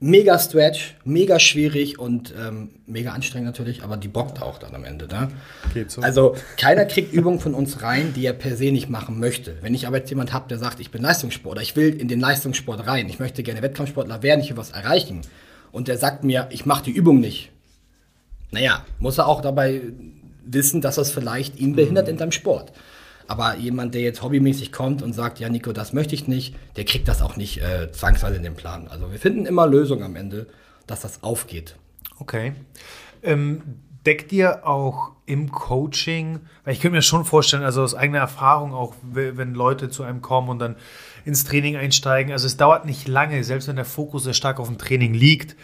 [0.00, 4.82] Mega Stretch, mega schwierig und ähm, mega anstrengend natürlich, aber die bockt auch dann am
[4.82, 5.06] Ende.
[5.06, 5.28] Ne?
[5.72, 6.02] Geht so.
[6.02, 9.56] Also keiner kriegt Übungen von uns rein, die er per se nicht machen möchte.
[9.60, 12.18] Wenn ich aber jetzt jemand habe, der sagt, ich bin Leistungssportler, ich will in den
[12.18, 15.20] Leistungssport rein, ich möchte gerne Wettkampfsportler werden, ich will was erreichen
[15.70, 17.52] und der sagt mir, ich mache die Übung nicht,
[18.50, 19.82] naja, muss er auch dabei
[20.44, 22.72] wissen, dass das vielleicht ihn behindert in seinem Sport.
[23.32, 26.84] Aber jemand, der jetzt hobbymäßig kommt und sagt, ja, Nico, das möchte ich nicht, der
[26.84, 28.88] kriegt das auch nicht äh, zwangsweise in den Plan.
[28.88, 30.48] Also wir finden immer Lösungen am Ende,
[30.86, 31.76] dass das aufgeht.
[32.18, 32.52] Okay.
[33.22, 33.62] Ähm,
[34.04, 38.74] deckt ihr auch im Coaching, weil ich könnte mir schon vorstellen, also aus eigener Erfahrung
[38.74, 40.76] auch, wenn Leute zu einem kommen und dann
[41.24, 44.68] ins Training einsteigen, also es dauert nicht lange, selbst wenn der Fokus sehr stark auf
[44.68, 45.56] dem Training liegt,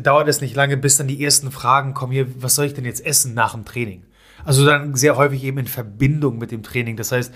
[0.00, 2.84] dauert es nicht lange, bis dann die ersten Fragen kommen, hier, was soll ich denn
[2.84, 4.04] jetzt essen nach dem Training?
[4.44, 6.96] Also dann sehr häufig eben in Verbindung mit dem Training.
[6.96, 7.32] Das heißt,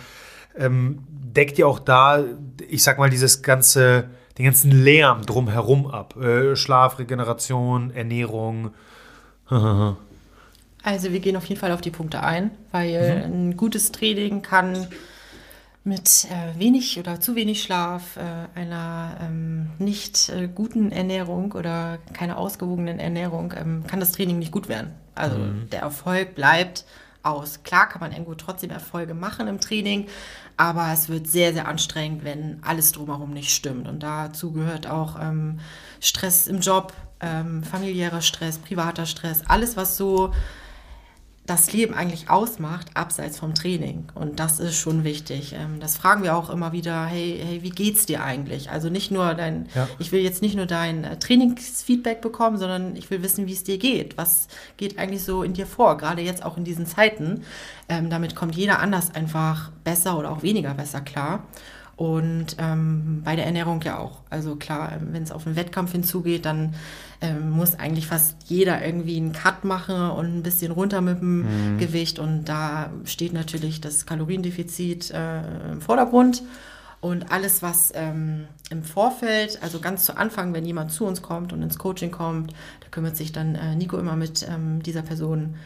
[0.56, 2.22] ähm, deckt ihr auch da,
[2.68, 6.16] ich sag mal, dieses ganze, den ganzen Lärm drumherum ab?
[6.16, 8.70] Äh, Schlaf, Regeneration, Ernährung.
[9.48, 9.96] also
[11.12, 13.32] wir gehen auf jeden Fall auf die Punkte ein, weil mhm.
[13.32, 14.86] ein gutes Training kann
[15.84, 21.98] mit äh, wenig oder zu wenig Schlaf, äh, einer ähm, nicht äh, guten Ernährung oder
[22.14, 24.92] keiner ausgewogenen Ernährung, ähm, kann das Training nicht gut werden.
[25.14, 25.68] Also mhm.
[25.70, 26.84] der Erfolg bleibt
[27.22, 27.62] aus.
[27.62, 30.08] Klar kann man irgendwo trotzdem Erfolge machen im Training,
[30.56, 33.88] aber es wird sehr, sehr anstrengend, wenn alles drumherum nicht stimmt.
[33.88, 35.60] Und dazu gehört auch ähm,
[36.00, 40.32] Stress im Job, ähm, familiärer Stress, privater Stress, alles, was so
[41.46, 44.06] das Leben eigentlich ausmacht, abseits vom Training.
[44.14, 45.54] Und das ist schon wichtig.
[45.58, 48.70] Ähm, das fragen wir auch immer wieder, hey, hey, wie geht's dir eigentlich?
[48.70, 49.86] Also nicht nur dein, ja.
[49.98, 53.62] ich will jetzt nicht nur dein äh, Trainingsfeedback bekommen, sondern ich will wissen, wie es
[53.62, 54.16] dir geht.
[54.16, 55.98] Was geht eigentlich so in dir vor?
[55.98, 57.42] Gerade jetzt auch in diesen Zeiten.
[57.90, 61.44] Ähm, damit kommt jeder anders einfach besser oder auch weniger besser klar.
[61.96, 64.20] Und ähm, bei der Ernährung ja auch.
[64.30, 66.74] Also klar, ähm, wenn es auf einen Wettkampf hinzugeht, dann
[67.24, 71.74] ähm, muss eigentlich fast jeder irgendwie einen Cut machen und ein bisschen runter mit dem
[71.74, 71.78] mhm.
[71.78, 72.18] Gewicht.
[72.18, 76.42] Und da steht natürlich das Kaloriendefizit äh, im Vordergrund.
[77.00, 81.52] Und alles, was ähm, im Vorfeld, also ganz zu Anfang, wenn jemand zu uns kommt
[81.52, 85.56] und ins Coaching kommt, da kümmert sich dann äh, Nico immer mit ähm, dieser Person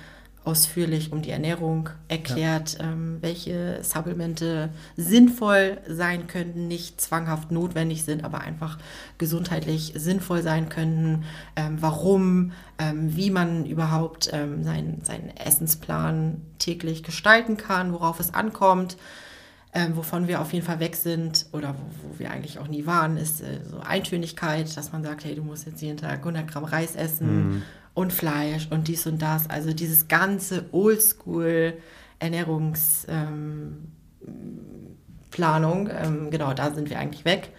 [0.49, 2.86] ausführlich um die Ernährung, erklärt, ja.
[2.86, 8.78] ähm, welche Supplemente sinnvoll sein könnten, nicht zwanghaft notwendig sind, aber einfach
[9.18, 11.24] gesundheitlich sinnvoll sein könnten,
[11.55, 18.32] ähm, warum, ähm, wie man überhaupt ähm, seinen, seinen Essensplan täglich gestalten kann, worauf es
[18.32, 18.96] ankommt.
[19.74, 22.86] Ähm, wovon wir auf jeden Fall weg sind oder wo, wo wir eigentlich auch nie
[22.86, 26.49] waren, ist äh, so Eintönigkeit, dass man sagt, hey, du musst jetzt jeden Tag 100
[26.49, 27.62] Gramm Reis essen, mhm
[27.99, 29.51] und Fleisch und dies und das.
[29.51, 31.74] Also dieses ganze Oldschool
[32.20, 33.88] Ernährungsplanung,
[35.36, 37.51] ähm, ähm, genau, da sind wir eigentlich weg.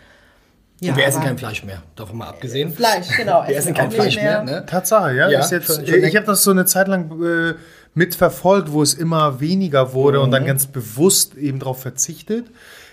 [0.79, 2.71] Ja, und wir essen kein Fleisch mehr, davon mal abgesehen.
[2.71, 3.45] Fleisch, genau.
[3.45, 4.43] Wir essen kein Fleisch mehr.
[4.43, 4.65] mehr ne?
[4.65, 5.29] Tatsache, ja.
[5.29, 7.55] ja jetzt, schon, schon ich habe das so eine Zeit lang äh,
[7.93, 10.23] mitverfolgt, wo es immer weniger wurde mhm.
[10.25, 12.45] und dann ganz bewusst eben darauf verzichtet.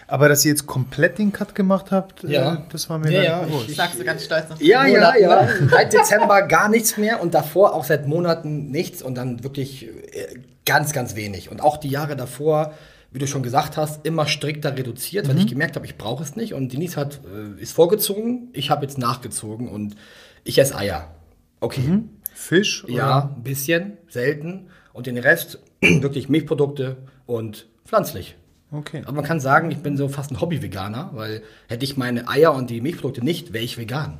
[0.09, 2.55] Aber dass ihr jetzt komplett den Cut gemacht habt, äh, ja.
[2.55, 3.71] äh, das war mir ja, ja, bewusst.
[3.71, 4.61] Ich, sag's ganz stolz noch.
[4.61, 5.49] Ja, ja, ja.
[5.71, 10.39] Seit Dezember gar nichts mehr und davor auch seit Monaten nichts und dann wirklich äh,
[10.65, 11.51] ganz, ganz wenig.
[11.51, 12.73] Und auch die Jahre davor
[13.17, 15.31] wie du schon gesagt hast, immer strikter reduziert, mhm.
[15.31, 16.53] weil ich gemerkt habe, ich brauche es nicht.
[16.53, 19.97] Und Denise hat, äh, ist vorgezogen, ich habe jetzt nachgezogen und
[20.45, 21.15] ich esse Eier.
[21.61, 21.81] Okay.
[21.81, 22.11] Mhm.
[22.35, 22.85] Fisch?
[22.85, 22.93] Oder?
[22.93, 24.69] Ja, ein bisschen, selten.
[24.93, 28.37] Und den Rest wirklich Milchprodukte und pflanzlich.
[28.77, 29.03] Okay.
[29.05, 32.55] Aber man kann sagen, ich bin so fast ein Hobby-Veganer, weil hätte ich meine Eier
[32.55, 34.19] und die Milchprodukte nicht, wäre ich vegan.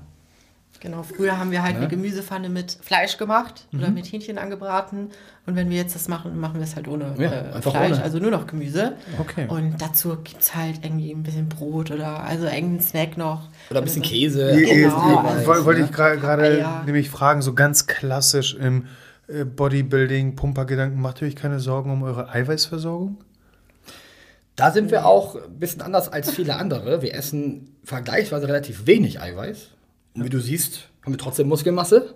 [0.81, 1.81] Genau, früher haben wir halt ja.
[1.81, 3.81] eine Gemüsepfanne mit Fleisch gemacht mhm.
[3.81, 5.09] oder mit Hähnchen angebraten.
[5.47, 8.03] Und wenn wir jetzt das machen, machen wir es halt ohne ja, äh, Fleisch, ohne.
[8.03, 8.93] also nur noch Gemüse.
[9.19, 9.47] Okay.
[9.49, 13.49] Und dazu gibt es halt irgendwie ein bisschen Brot oder also irgendeinen Snack noch.
[13.71, 14.09] Oder ein bisschen so.
[14.11, 14.53] Käse.
[14.57, 16.83] Genau, also, wollte ich gerade ja.
[16.85, 18.87] nämlich fragen, so ganz klassisch im
[19.29, 23.19] äh, Bodybuilding, Pumpergedanken, macht ihr euch keine Sorgen um eure Eiweißversorgung?
[24.57, 27.03] Da sind wir auch ein bisschen anders als viele andere.
[27.03, 29.69] Wir essen vergleichsweise relativ wenig Eiweiß.
[30.15, 32.15] Und wie du siehst, haben wir trotzdem Muskelmasse,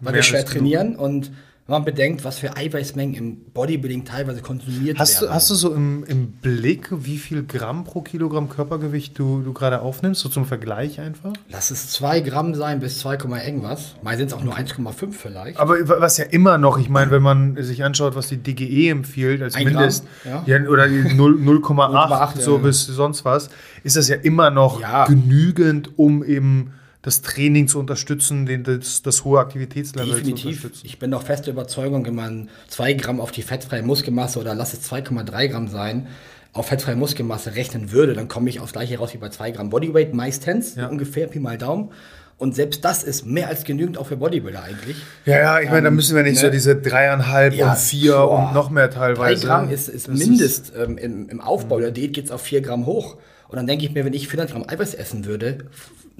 [0.00, 0.96] weil Mehr wir schwer trainieren.
[0.96, 1.30] Und
[1.66, 5.28] wenn man bedenkt, was für Eiweißmengen im Bodybuilding teilweise konsumiert hast werden.
[5.28, 9.52] Du, hast du so im, im Blick, wie viel Gramm pro Kilogramm Körpergewicht du, du
[9.52, 11.32] gerade aufnimmst, so zum Vergleich einfach?
[11.48, 13.12] Lass es 2 Gramm sein bis 2,
[13.44, 13.94] irgendwas.
[14.02, 15.60] Mal sind es auch nur 1,5 vielleicht.
[15.60, 19.40] Aber was ja immer noch, ich meine, wenn man sich anschaut, was die DGE empfiehlt
[19.40, 20.58] als Ein Mindest, Gramm, ja.
[20.58, 22.62] Ja, oder 0,8 so ja.
[22.62, 23.50] bis sonst was,
[23.84, 26.72] ist das ja immer noch genügend, um eben
[27.02, 30.42] das Training zu unterstützen, den, das, das hohe Aktivitätslevel Definitiv.
[30.42, 30.86] zu unterstützen.
[30.86, 34.72] Ich bin doch feste Überzeugung, wenn man 2 Gramm auf die fettfreie Muskelmasse oder lass
[34.72, 36.06] es 2,3 Gramm sein,
[36.52, 39.70] auf fettfreie Muskelmasse rechnen würde, dann komme ich aufs gleiche raus wie bei 2 Gramm
[39.70, 40.86] Bodyweight, meistens, ja.
[40.86, 41.90] ungefähr, Pi mal Daumen.
[42.38, 44.96] Und selbst das ist mehr als genügend auch für Bodybuilder eigentlich.
[45.26, 46.40] Ja, ja, ich meine, ähm, da müssen wir nicht ne?
[46.40, 49.46] so diese dreieinhalb ja, und vier boah, und noch mehr teilweise.
[49.46, 50.70] Drei Gramm ist, ist Mindest.
[50.70, 53.16] Ist ähm, im, Im Aufbau der Diät geht es auf vier Gramm hoch.
[53.48, 55.58] Und dann denke ich mir, wenn ich 400 Gramm Eiweiß essen würde,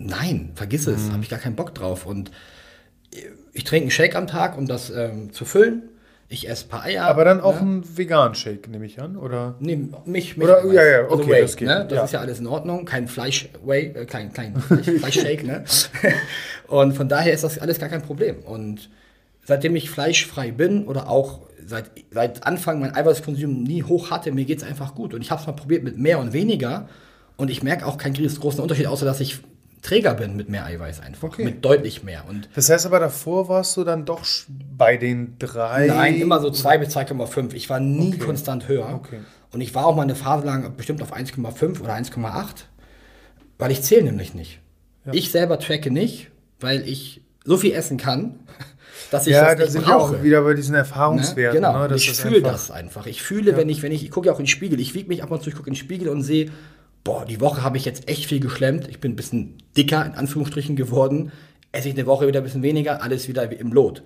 [0.07, 1.13] nein, vergiss es, mhm.
[1.13, 2.07] habe ich gar keinen Bock drauf.
[2.07, 2.31] Und
[3.53, 5.89] ich trinke einen Shake am Tag, um das ähm, zu füllen.
[6.29, 7.05] Ich esse ein paar Eier.
[7.05, 7.61] Aber dann auch ne?
[7.61, 9.55] einen veganen Shake, nehme ich an, oder?
[9.61, 11.69] Nee, mich, mich oder, ja, ja, okay, also Whey, das geht.
[11.69, 11.87] Ne?
[11.89, 12.05] Das ja.
[12.05, 12.87] ist ja alles in Ordnung.
[12.87, 15.65] Kein Fleisch-Whey, äh, kein, kein Fleisch-Shake, ne?
[16.69, 18.39] Und von daher ist das alles gar kein Problem.
[18.39, 18.89] Und
[19.45, 24.47] seitdem ich fleischfrei bin oder auch seit, seit Anfang mein Eiweißkonsum nie hoch hatte, mir
[24.47, 25.13] geht es einfach gut.
[25.13, 26.89] Und ich habe es mal probiert mit mehr und weniger.
[27.37, 29.41] Und ich merke auch keinen großen Unterschied, außer dass ich
[29.83, 31.29] Träger bin mit mehr Eiweiß einfach.
[31.29, 31.45] Okay.
[31.45, 32.25] Mit deutlich mehr.
[32.29, 34.25] Und das heißt aber, davor warst du dann doch
[34.77, 35.87] bei den drei?
[35.87, 37.53] Nein, immer so 2 bis 2,5.
[37.55, 38.19] Ich war nie okay.
[38.19, 38.95] konstant höher.
[38.95, 39.19] Okay.
[39.53, 42.65] Und ich war auch mal eine Phase lang bestimmt auf 1,5 oder 1,8,
[43.59, 44.61] weil ich zähle nämlich nicht.
[45.05, 45.13] Ja.
[45.15, 46.31] Ich selber tracke nicht,
[46.61, 48.39] weil ich so viel essen kann,
[49.11, 50.13] dass ich ja, das nicht da brauche.
[50.13, 51.61] Ja, auch wieder bei diesen Erfahrungswerten.
[51.61, 51.67] Ne?
[51.67, 51.97] Genau, ne?
[51.97, 53.07] ich fühle das einfach.
[53.07, 53.57] Ich fühle, ja.
[53.57, 55.31] wenn ich, wenn ich, ich gucke ja auch in den Spiegel, ich wiege mich ab
[55.33, 56.51] und zu, ich gucke in den Spiegel und sehe,
[57.05, 58.89] boah, die Woche habe ich jetzt echt viel geschlemmt.
[58.89, 61.33] Ich bin ein bisschen dicker, in Anführungsstrichen, geworden.
[61.73, 64.03] Esse ich eine Woche wieder ein bisschen weniger, alles wieder wie im Lot.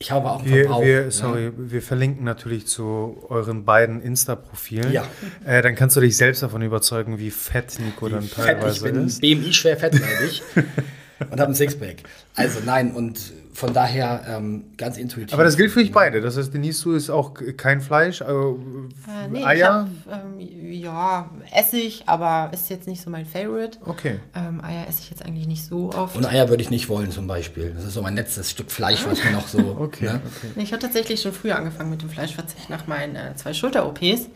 [0.00, 0.84] Ich habe auch einen wir, Verbrauch.
[0.84, 1.52] Wir, sorry, ja.
[1.56, 4.92] wir verlinken natürlich zu euren beiden Insta-Profilen.
[4.92, 5.04] Ja.
[5.44, 8.86] Äh, dann kannst du dich selbst davon überzeugen, wie fett Nico wie dann fett teilweise
[8.86, 9.20] ich bin ist.
[9.20, 10.42] BMI schwer fett, glaube ich.
[11.30, 11.96] und habe ein Sixpack.
[12.36, 15.34] Also nein, und von daher ähm, ganz intuitiv.
[15.34, 16.20] Aber das gilt für dich beide.
[16.20, 18.60] Das heißt, Denise, du isst auch kein Fleisch, also
[19.08, 19.88] äh, nee, Eier?
[20.08, 20.38] Hab, ähm,
[20.70, 23.78] ja, esse ich, aber ist jetzt nicht so mein Favorite.
[23.84, 24.20] Okay.
[24.36, 26.16] Ähm, Eier esse ich jetzt eigentlich nicht so oft.
[26.16, 27.72] Und Eier würde ich nicht wollen zum Beispiel.
[27.74, 29.58] Das ist so mein letztes Stück Fleisch, was mir noch so...
[29.80, 30.20] okay, ne?
[30.24, 30.62] okay.
[30.62, 34.28] Ich habe tatsächlich schon früher angefangen mit dem Fleischverzicht nach meinen äh, zwei Schulter-OPs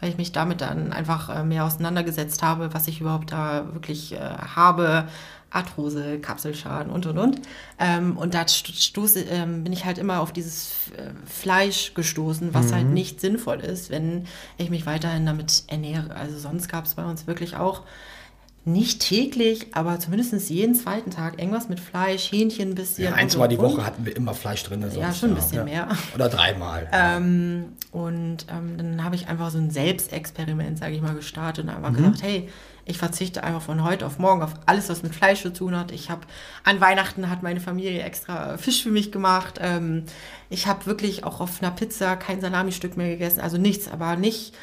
[0.00, 4.12] weil ich mich damit dann einfach äh, mehr auseinandergesetzt habe, was ich überhaupt da wirklich
[4.12, 5.08] äh, habe,
[5.50, 7.40] Arthrose, Kapselschaden und und und.
[7.78, 12.66] Ähm, und da stoße, ähm, bin ich halt immer auf dieses äh, Fleisch gestoßen, was
[12.66, 12.74] halt mhm.
[12.74, 14.26] halt nicht sinnvoll ist, wenn
[14.58, 16.14] ich mich weiterhin damit ernähre.
[16.14, 17.82] Also sonst gab es bei uns wirklich auch
[18.68, 23.04] nicht täglich, aber zumindest jeden zweiten Tag irgendwas mit Fleisch, Hähnchen ein bisschen.
[23.04, 24.84] Ja, ein, zwei die Woche hatten wir immer Fleisch drin.
[24.94, 25.64] ja, schon ein bisschen ja.
[25.64, 25.88] mehr.
[26.14, 26.88] Oder dreimal.
[26.92, 31.70] Ähm, und ähm, dann habe ich einfach so ein Selbstexperiment, sage ich mal, gestartet und
[31.70, 31.96] einfach mhm.
[31.96, 32.48] gesagt, hey,
[32.88, 35.92] ich verzichte einfach von heute auf morgen auf alles, was mit Fleisch zu tun hat.
[35.92, 36.22] Ich habe
[36.64, 39.58] an Weihnachten hat meine Familie extra Fisch für mich gemacht.
[39.60, 40.04] Ähm,
[40.48, 43.40] ich habe wirklich auch auf einer Pizza kein Salami-Stück mehr gegessen.
[43.40, 44.54] Also nichts, aber nicht.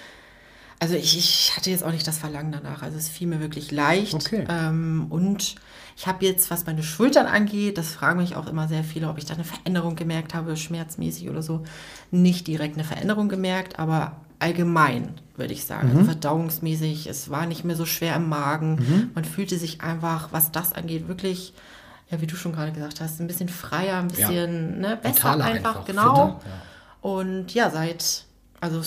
[0.80, 2.82] Also ich, ich hatte jetzt auch nicht das Verlangen danach.
[2.82, 4.16] Also es fiel mir wirklich leicht.
[4.16, 4.46] Okay.
[4.50, 5.56] Ähm, und
[5.96, 9.20] ich habe jetzt, was meine Schultern angeht, das fragen mich auch immer sehr viele, ob
[9.20, 11.64] ich da eine Veränderung gemerkt habe, schmerzmäßig oder so.
[12.10, 15.88] Nicht direkt eine Veränderung gemerkt, aber allgemein, würde ich sagen.
[15.88, 16.00] Also mhm.
[16.02, 18.76] Also verdauungsmäßig, es war nicht mehr so schwer im Magen.
[18.76, 19.12] Mhm.
[19.16, 21.54] Man fühlte sich einfach, was das angeht, wirklich,
[22.12, 24.90] ja, wie du schon gerade gesagt hast, ein bisschen freier, ein bisschen ja.
[24.90, 26.40] ne, besser einfach, einfach, genau.
[26.40, 27.10] Fitter, ja.
[27.10, 28.26] Und ja, seit,
[28.62, 28.82] also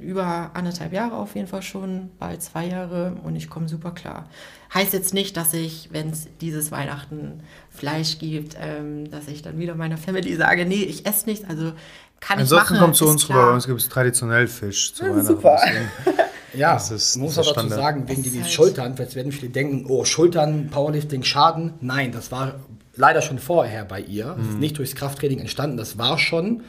[0.00, 4.30] über anderthalb Jahre auf jeden Fall schon, bald zwei Jahre und ich komme super klar.
[4.72, 9.58] Heißt jetzt nicht, dass ich, wenn es dieses Weihnachten Fleisch gibt, ähm, dass ich dann
[9.58, 11.46] wieder meiner Family sage, nee, ich esse nichts.
[11.46, 11.74] Also
[12.22, 12.84] kann Ansonsten ich machen.
[12.84, 15.26] kommt zu uns rüber, bei uns gibt es traditionell Fisch zu Weihnachten.
[15.26, 15.58] Super.
[16.54, 19.86] ja, das ist, muss auch dazu sagen, wegen die halt Schultern, jetzt werden viele denken,
[19.88, 21.74] oh, Schultern, Powerlifting, Schaden.
[21.80, 22.54] Nein, das war
[22.94, 24.34] leider schon vorher bei ihr.
[24.36, 24.60] Das ist mhm.
[24.60, 26.62] nicht durchs Krafttraining entstanden, das war schon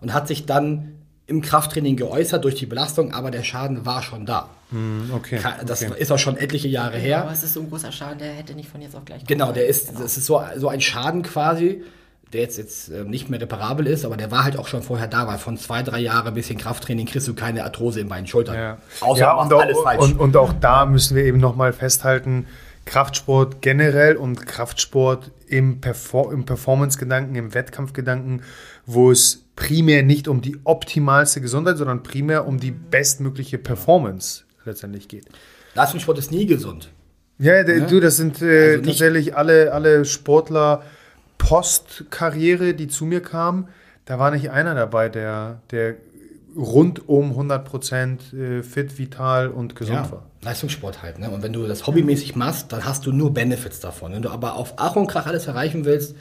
[0.00, 4.26] und hat sich dann im Krafttraining geäußert durch die Belastung, aber der Schaden war schon
[4.26, 4.50] da.
[4.70, 5.40] Hm, okay.
[5.66, 5.94] Das okay.
[5.98, 7.22] ist auch schon etliche Jahre genau, her.
[7.22, 9.24] Aber es ist so ein großer Schaden, der hätte nicht von jetzt auf gleich.
[9.26, 10.00] Genau, der ist, genau.
[10.00, 11.82] das ist so, so ein Schaden quasi,
[12.32, 15.06] der jetzt, jetzt äh, nicht mehr reparabel ist, aber der war halt auch schon vorher
[15.06, 18.54] da, weil von zwei, drei Jahren bisschen Krafttraining kriegst du keine Arthrose in beiden Schultern.
[18.56, 18.78] Ja.
[19.00, 20.02] Außer ja, und, alles auch, falsch.
[20.02, 22.46] Und, und auch da müssen wir eben nochmal festhalten,
[22.84, 28.42] Kraftsport generell und Kraftsport im, Perfor im Performance-Gedanken, im Wettkampfgedanken,
[28.86, 35.08] wo es primär nicht um die optimalste Gesundheit, sondern primär um die bestmögliche Performance letztendlich
[35.08, 35.26] geht.
[35.74, 36.90] Leistungssport ist nie gesund.
[37.38, 37.86] Ja, ja?
[37.86, 40.82] du, das sind äh, also tatsächlich alle, alle Sportler
[41.42, 43.68] Postkarriere, die zu mir kamen.
[44.04, 45.96] Da war nicht einer dabei, der, der
[46.56, 50.26] rund um 100% äh, fit, vital und gesund ja, war.
[50.42, 51.18] Leistungssport halt.
[51.18, 51.30] Ne?
[51.30, 54.12] Und wenn du das hobbymäßig machst, dann hast du nur Benefits davon.
[54.12, 56.16] Wenn du aber auf Ach und Krach alles erreichen willst,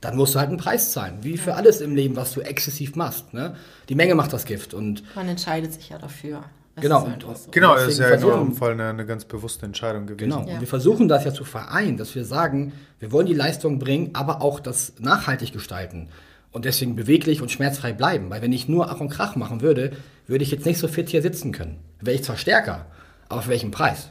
[0.00, 1.18] dann musst du halt einen Preis zahlen.
[1.22, 3.32] Wie für alles im Leben, was du exzessiv machst.
[3.34, 3.56] Ne?
[3.88, 4.74] Die Menge macht das Gift.
[4.74, 6.44] Und Man entscheidet sich ja dafür.
[6.78, 7.50] Genau, halt so.
[7.50, 10.30] genau, das ist ja in eurem Fall eine, eine, ganz bewusste Entscheidung gewesen.
[10.30, 10.54] Genau, ja.
[10.54, 14.10] und wir versuchen das ja zu vereinen, dass wir sagen, wir wollen die Leistung bringen,
[14.12, 16.10] aber auch das nachhaltig gestalten
[16.52, 18.28] und deswegen beweglich und schmerzfrei bleiben.
[18.28, 19.92] Weil wenn ich nur Ach und Krach machen würde,
[20.26, 21.78] würde ich jetzt nicht so fit hier sitzen können.
[22.00, 22.86] Wäre ich zwar stärker,
[23.28, 24.10] aber für welchen Preis?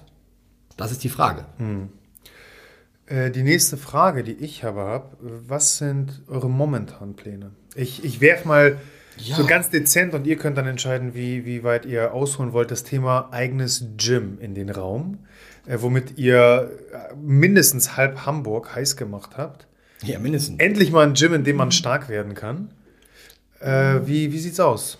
[0.75, 1.45] Das ist die Frage.
[1.57, 1.89] Hm.
[3.05, 7.51] Äh, die nächste Frage, die ich habe, was sind eure momentanen Pläne?
[7.75, 8.77] Ich, ich werfe mal
[9.17, 9.35] ja.
[9.35, 12.83] so ganz dezent und ihr könnt dann entscheiden, wie, wie weit ihr ausholen wollt, das
[12.83, 15.19] Thema eigenes Gym in den Raum,
[15.65, 19.67] äh, womit ihr äh, mindestens halb Hamburg heiß gemacht habt.
[20.03, 20.59] Ja, mindestens.
[20.59, 22.69] Endlich mal ein Gym, in dem man stark werden kann.
[23.59, 24.97] Äh, wie wie es aus?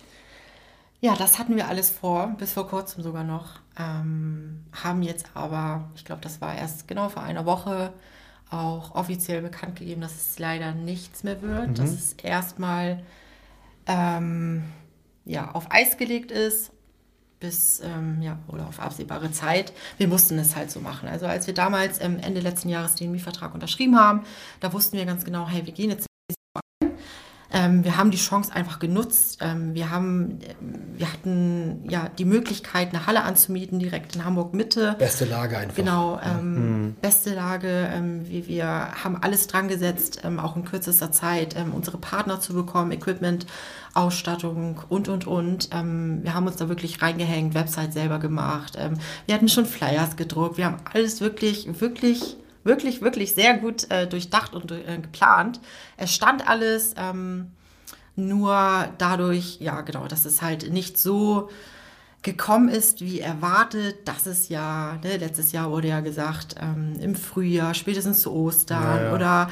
[1.00, 3.60] Ja, das hatten wir alles vor, bis vor kurzem sogar noch.
[3.78, 7.92] Ähm, haben jetzt aber, ich glaube, das war erst genau vor einer Woche,
[8.50, 11.68] auch offiziell bekannt gegeben, dass es leider nichts mehr wird.
[11.68, 11.74] Mhm.
[11.74, 13.02] Dass es erstmal
[13.86, 14.64] ähm,
[15.24, 16.72] ja, auf Eis gelegt ist
[17.40, 19.72] bis, ähm, ja, oder auf absehbare Zeit.
[19.98, 21.08] Wir mussten es halt so machen.
[21.08, 24.24] Also als wir damals ähm, Ende letzten Jahres den Mietvertrag unterschrieben haben,
[24.60, 26.06] da wussten wir ganz genau, hey, wir gehen jetzt
[27.52, 29.38] ähm, wir haben die Chance einfach genutzt.
[29.40, 30.38] Ähm, wir, haben,
[30.94, 34.96] wir hatten ja die Möglichkeit, eine Halle anzumieten, direkt in Hamburg Mitte.
[34.98, 35.76] Beste Lage einfach.
[35.76, 36.96] Genau, ähm, mhm.
[37.00, 37.88] beste Lage.
[37.92, 38.66] Ähm, wir, wir
[39.04, 43.46] haben alles dran gesetzt, ähm, auch in kürzester Zeit ähm, unsere Partner zu bekommen, Equipment,
[43.94, 45.70] Ausstattung und, und, und.
[45.70, 48.76] wir haben uns da wirklich reingehängt, Website selber gemacht.
[49.24, 50.58] wir hatten schon Flyers gedruckt.
[50.58, 52.36] Wir haben alles wirklich, wirklich
[52.66, 55.60] wirklich, wirklich sehr gut äh, durchdacht und äh, geplant.
[55.96, 57.52] Es stand alles, ähm,
[58.16, 61.50] nur dadurch, ja genau, dass es halt nicht so
[62.22, 63.96] gekommen ist, wie erwartet.
[64.06, 68.82] Das ist ja, ne, letztes Jahr wurde ja gesagt, ähm, im Frühjahr, spätestens zu Ostern
[68.82, 69.14] ja, ja.
[69.14, 69.50] oder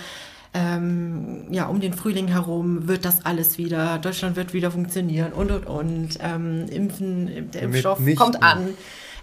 [0.54, 5.50] ähm, ja, um den Frühling herum wird das alles wieder, Deutschland wird wieder funktionieren und
[5.50, 6.18] und und.
[6.20, 8.70] Ähm, Impfen, der Impfstoff kommt an.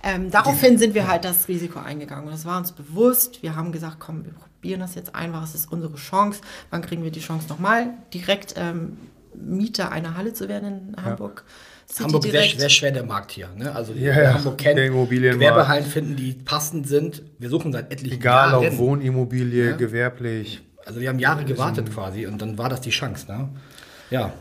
[0.04, 2.26] Ähm, daraufhin sind wir halt das Risiko eingegangen.
[2.26, 3.44] Und das war uns bewusst.
[3.44, 5.44] Wir haben gesagt, komm, wir probieren das jetzt einfach.
[5.44, 6.42] Es ist unsere Chance.
[6.70, 8.98] Wann kriegen wir die Chance nochmal, direkt ähm,
[9.36, 11.44] Mieter einer Halle zu werden in Hamburg?
[11.46, 11.54] Ja.
[12.00, 13.50] Hamburg ist sehr, sehr, schwer der Markt hier.
[13.58, 13.74] Ne?
[13.76, 14.34] Also ja, ja.
[14.36, 17.22] Hamburg kennt Gewerbehallen finden, die passend sind.
[17.38, 18.64] Wir suchen seit etlichen Egal, Jahren.
[18.64, 19.76] Egal, ob Wohnimmobilie, ja?
[19.76, 20.62] gewerblich.
[20.86, 23.28] Also wir haben Jahre gewartet quasi und dann war das die Chance.
[23.28, 23.50] Ne?
[24.10, 24.34] Ja.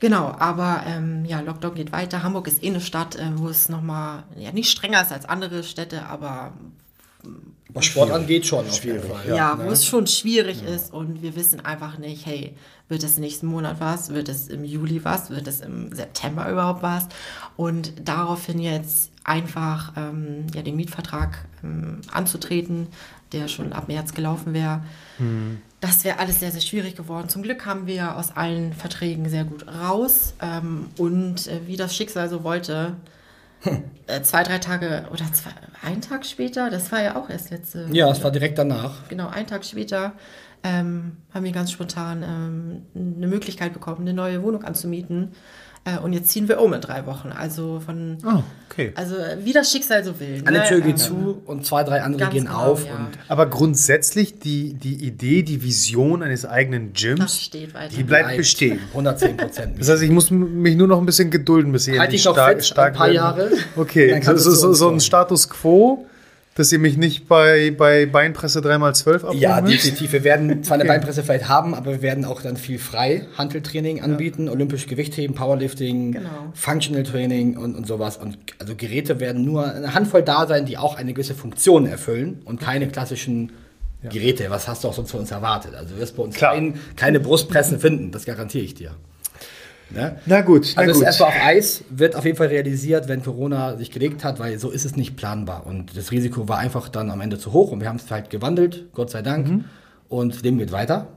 [0.00, 2.22] Genau, aber ähm, ja, Lockdown geht weiter.
[2.22, 5.62] Hamburg ist eh eine Stadt, äh, wo es nochmal, ja, nicht strenger ist als andere
[5.62, 6.52] Städte, aber.
[7.68, 8.68] Was Sport angeht, schon.
[8.70, 9.04] Schwierig.
[9.28, 9.66] Ja, ja ne?
[9.66, 10.74] wo es schon schwierig ja.
[10.74, 12.56] ist und wir wissen einfach nicht, hey,
[12.88, 14.08] wird es nächsten Monat was?
[14.08, 15.28] Wird es im Juli was?
[15.30, 17.06] Wird es im September überhaupt was?
[17.56, 22.88] Und daraufhin jetzt einfach ähm, ja, den Mietvertrag ähm, anzutreten,
[23.32, 24.82] der schon ab März gelaufen wäre.
[25.18, 27.28] Mhm das wäre alles sehr, sehr schwierig geworden.
[27.28, 30.34] Zum Glück haben wir aus allen Verträgen sehr gut raus.
[30.40, 32.96] Ähm, und äh, wie das Schicksal so wollte,
[33.62, 33.84] hm.
[34.06, 35.50] äh, zwei, drei Tage oder zwei,
[35.82, 37.88] einen Tag später, das war ja auch erst letzte.
[37.92, 39.08] Ja, es war direkt danach.
[39.08, 40.12] Genau, einen Tag später
[40.62, 45.32] ähm, haben wir ganz spontan ähm, eine Möglichkeit bekommen, eine neue Wohnung anzumieten.
[45.84, 47.32] Äh, und jetzt ziehen wir um in drei Wochen.
[47.32, 48.92] Also von oh, okay.
[48.94, 50.42] also wie das Schicksal so will.
[50.44, 50.64] Eine ne?
[50.64, 52.84] Tür geht ähm, zu und zwei, drei andere gehen genau, auf.
[52.84, 53.08] Ja.
[53.28, 58.78] aber grundsätzlich die, die Idee, die Vision eines eigenen Gyms, die bleibt bestehen.
[58.90, 59.80] 110 Prozent.
[59.80, 62.34] Das heißt, ich muss mich nur noch ein bisschen gedulden, bis ihr halt ich noch
[62.34, 63.50] stark, fit, stark ein paar Jahre.
[63.76, 66.06] Okay, so, so, so ein Status Quo
[66.60, 70.12] dass ihr mich nicht bei, bei Beinpresse 3x12 abholen Ja, definitiv.
[70.12, 74.02] Wir werden zwar eine Beinpresse vielleicht haben, aber wir werden auch dann viel frei Handeltraining
[74.02, 74.52] anbieten, ja.
[74.52, 76.28] olympisch Gewichtheben, Powerlifting, genau.
[76.52, 78.18] Functional Training und, und sowas.
[78.18, 82.42] Und also Geräte werden nur eine Handvoll da sein, die auch eine gewisse Funktion erfüllen
[82.44, 83.52] und keine klassischen
[84.02, 84.10] ja.
[84.10, 84.50] Geräte.
[84.50, 85.74] Was hast du auch sonst von uns erwartet?
[85.74, 88.90] Also du wirst bei uns kein, keine Brustpressen finden, das garantiere ich dir.
[89.92, 90.18] Ne?
[90.26, 90.72] Na gut.
[90.76, 91.04] Na also gut.
[91.04, 94.70] erstmal auf Eis wird auf jeden Fall realisiert, wenn Corona sich gelegt hat, weil so
[94.70, 95.66] ist es nicht planbar.
[95.66, 98.30] Und das Risiko war einfach dann am Ende zu hoch und wir haben es halt
[98.30, 99.48] gewandelt, Gott sei Dank.
[99.48, 99.64] Mhm.
[100.08, 101.08] Und dem geht weiter.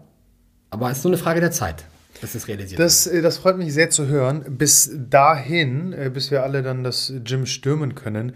[0.69, 1.85] Aber es ist nur eine Frage der Zeit,
[2.21, 3.17] dass es realisiert das, wird.
[3.17, 4.43] Äh, das freut mich sehr zu hören.
[4.57, 8.33] Bis dahin, äh, bis wir alle dann das Gym stürmen können,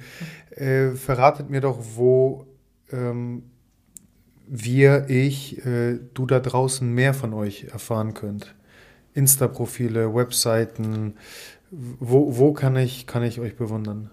[0.52, 2.46] äh, verratet mir doch, wo
[2.92, 3.44] ähm,
[4.48, 8.56] wir, ich, äh, du da draußen mehr von euch erfahren könnt.
[9.18, 11.16] Insta-Profile, Webseiten?
[11.72, 14.10] Wo, wo kann, ich, kann ich euch bewundern?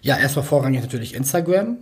[0.00, 1.78] Ja, erstmal vorrangig natürlich Instagram.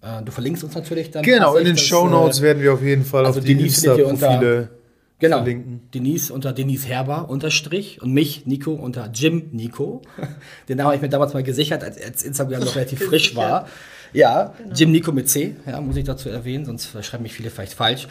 [0.00, 1.22] Äh, du verlinkst uns natürlich dann.
[1.22, 4.70] Genau, in den Show Notes äh, werden wir auf jeden Fall also auf die Insta-Profile
[5.18, 5.80] genau, verlinken.
[5.92, 10.02] Denise unter Denise Herber unterstrich und mich, Nico, unter Jim Nico.
[10.68, 13.66] Den Namen habe ich mir damals mal gesichert, als, als Instagram noch relativ frisch war.
[14.12, 14.74] Ja, genau.
[14.74, 18.08] Jim Nico mit C, ja, muss ich dazu erwähnen, sonst schreiben mich viele vielleicht falsch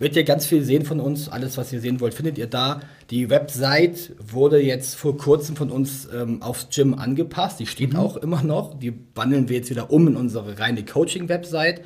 [0.00, 1.28] wird ihr ganz viel sehen von uns.
[1.28, 2.80] Alles, was ihr sehen wollt, findet ihr da.
[3.10, 7.60] Die Website wurde jetzt vor kurzem von uns ähm, aufs Gym angepasst.
[7.60, 8.00] Die steht mhm.
[8.00, 8.78] auch immer noch.
[8.78, 11.82] Die wandeln wir jetzt wieder um in unsere reine Coaching-Website.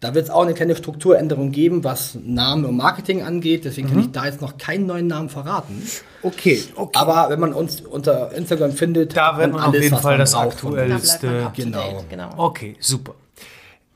[0.00, 3.66] Da wird es auch eine kleine Strukturänderung geben, was Name und Marketing angeht.
[3.66, 3.92] Deswegen mhm.
[3.92, 5.82] kann ich da jetzt noch keinen neuen Namen verraten.
[6.22, 6.98] Okay, okay.
[6.98, 10.34] Aber wenn man uns unter Instagram findet, da wird man alles, auf jeden Fall das
[10.34, 11.52] aktuellste.
[11.54, 12.02] Genau.
[12.08, 12.30] genau.
[12.38, 13.14] Okay, super.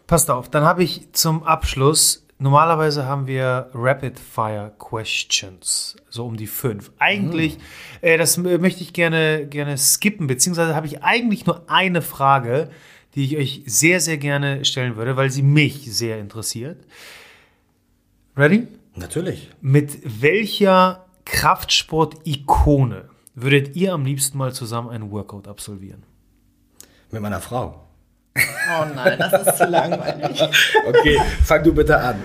[0.06, 6.38] Passt auf, dann habe ich zum Abschluss Normalerweise haben wir Rapid Fire Questions, so um
[6.38, 6.90] die fünf.
[6.98, 7.62] Eigentlich, mhm.
[8.00, 12.70] äh, das möchte ich gerne, gerne skippen, beziehungsweise habe ich eigentlich nur eine Frage,
[13.14, 16.82] die ich euch sehr, sehr gerne stellen würde, weil sie mich sehr interessiert.
[18.34, 18.68] Ready?
[18.94, 19.50] Natürlich.
[19.60, 26.04] Mit welcher Kraftsport-Ikone würdet ihr am liebsten mal zusammen einen Workout absolvieren?
[27.10, 27.89] Mit meiner Frau.
[28.36, 30.40] Oh nein, das ist zu langweilig.
[30.86, 32.16] okay, fang du bitte an.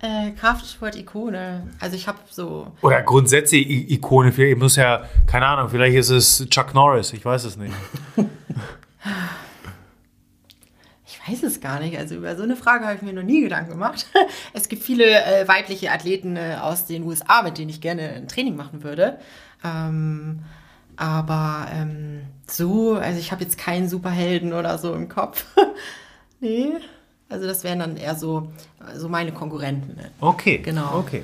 [0.00, 1.66] Äh, Kraftsport-Ikone.
[1.80, 2.72] Also ich habe so.
[2.82, 4.30] Oder grundsätzlich Ikone.
[4.30, 7.74] Ich muss ja, keine Ahnung, vielleicht ist es Chuck Norris, ich weiß es nicht.
[11.06, 11.98] Ich weiß es gar nicht.
[11.98, 14.06] Also über so eine Frage habe ich mir noch nie Gedanken gemacht.
[14.52, 18.28] Es gibt viele äh, weibliche Athleten äh, aus den USA, mit denen ich gerne ein
[18.28, 19.18] Training machen würde.
[19.64, 20.44] Ähm,
[20.98, 25.46] aber ähm, so, also ich habe jetzt keinen Superhelden oder so im Kopf.
[26.40, 26.72] nee.
[27.28, 28.50] Also das wären dann eher so,
[28.96, 29.94] so meine Konkurrenten.
[29.96, 30.10] Ne?
[30.20, 30.58] Okay.
[30.58, 30.98] Genau.
[30.98, 31.22] Okay.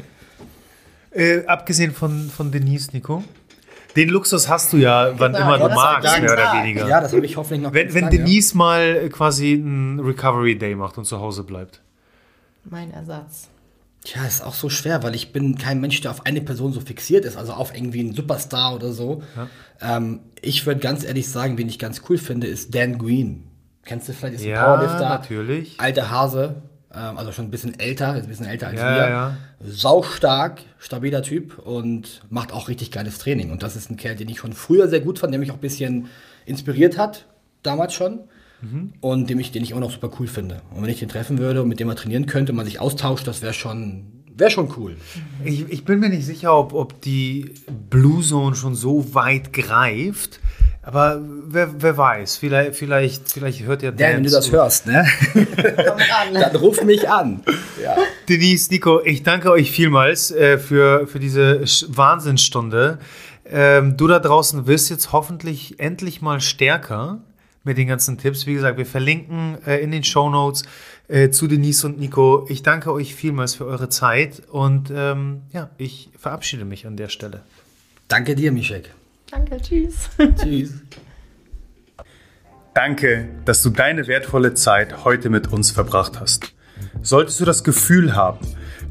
[1.10, 3.24] Äh, abgesehen von, von Denise, Nico.
[3.96, 6.88] Den Luxus hast du ja, wann genau, immer ja, du magst, mehr oder weniger.
[6.88, 7.72] Ja, das habe ich hoffentlich noch.
[7.72, 11.80] Wenn, wenn Denise mal quasi einen Recovery Day macht und zu Hause bleibt.
[12.64, 13.48] Mein Ersatz.
[14.04, 16.80] Tja, ist auch so schwer, weil ich bin kein Mensch, der auf eine Person so
[16.80, 19.22] fixiert ist, also auf irgendwie einen Superstar oder so.
[19.34, 19.96] Ja.
[19.96, 23.44] Ähm, ich würde ganz ehrlich sagen, wen ich ganz cool finde, ist Dan Green.
[23.86, 24.34] Kennst du vielleicht?
[24.34, 25.08] Ist ein ja, Powerlifter.
[25.08, 25.80] natürlich.
[25.80, 26.62] Alter Hase,
[26.94, 29.08] ähm, also schon ein bisschen älter, ist ein bisschen älter als ja, wir.
[29.08, 29.36] Ja.
[29.60, 33.50] Saustark, stabiler Typ und macht auch richtig geiles Training.
[33.50, 35.56] Und das ist ein Kerl, den ich schon früher sehr gut fand, der mich auch
[35.56, 36.08] ein bisschen
[36.44, 37.24] inspiriert hat,
[37.62, 38.20] damals schon
[38.64, 38.92] mhm.
[39.00, 40.62] und dem ich, den ich auch noch super cool finde.
[40.74, 43.26] Und wenn ich den treffen würde und mit dem man trainieren könnte, man sich austauscht,
[43.26, 44.04] das wäre schon,
[44.36, 44.96] wäre schon cool.
[45.44, 47.54] Ich, ich, bin mir nicht sicher, ob, ob die
[47.90, 50.40] Blue Zone schon so weit greift.
[50.82, 54.10] Aber wer, wer weiß, vielleicht, vielleicht, vielleicht hört ja Dan.
[54.10, 55.06] Ja, wenn du das hörst, ne?
[56.34, 57.42] Dann ruf mich an.
[57.82, 57.96] Ja.
[58.28, 62.98] Denise, Nico, ich danke euch vielmals äh, für, für diese Wahnsinnsstunde.
[63.46, 67.20] Ähm, du da draußen wirst jetzt hoffentlich endlich mal stärker
[67.64, 68.46] mit den ganzen Tipps.
[68.46, 70.62] Wie gesagt, wir verlinken äh, in den Show Notes
[71.08, 72.46] äh, zu Denise und Nico.
[72.48, 77.08] Ich danke euch vielmals für eure Zeit und ähm, ja, ich verabschiede mich an der
[77.08, 77.42] Stelle.
[78.08, 78.90] Danke dir, Mischek.
[79.30, 80.10] Danke, tschüss.
[80.42, 80.74] tschüss.
[82.74, 86.52] Danke, dass du deine wertvolle Zeit heute mit uns verbracht hast.
[87.02, 88.38] Solltest du das Gefühl haben,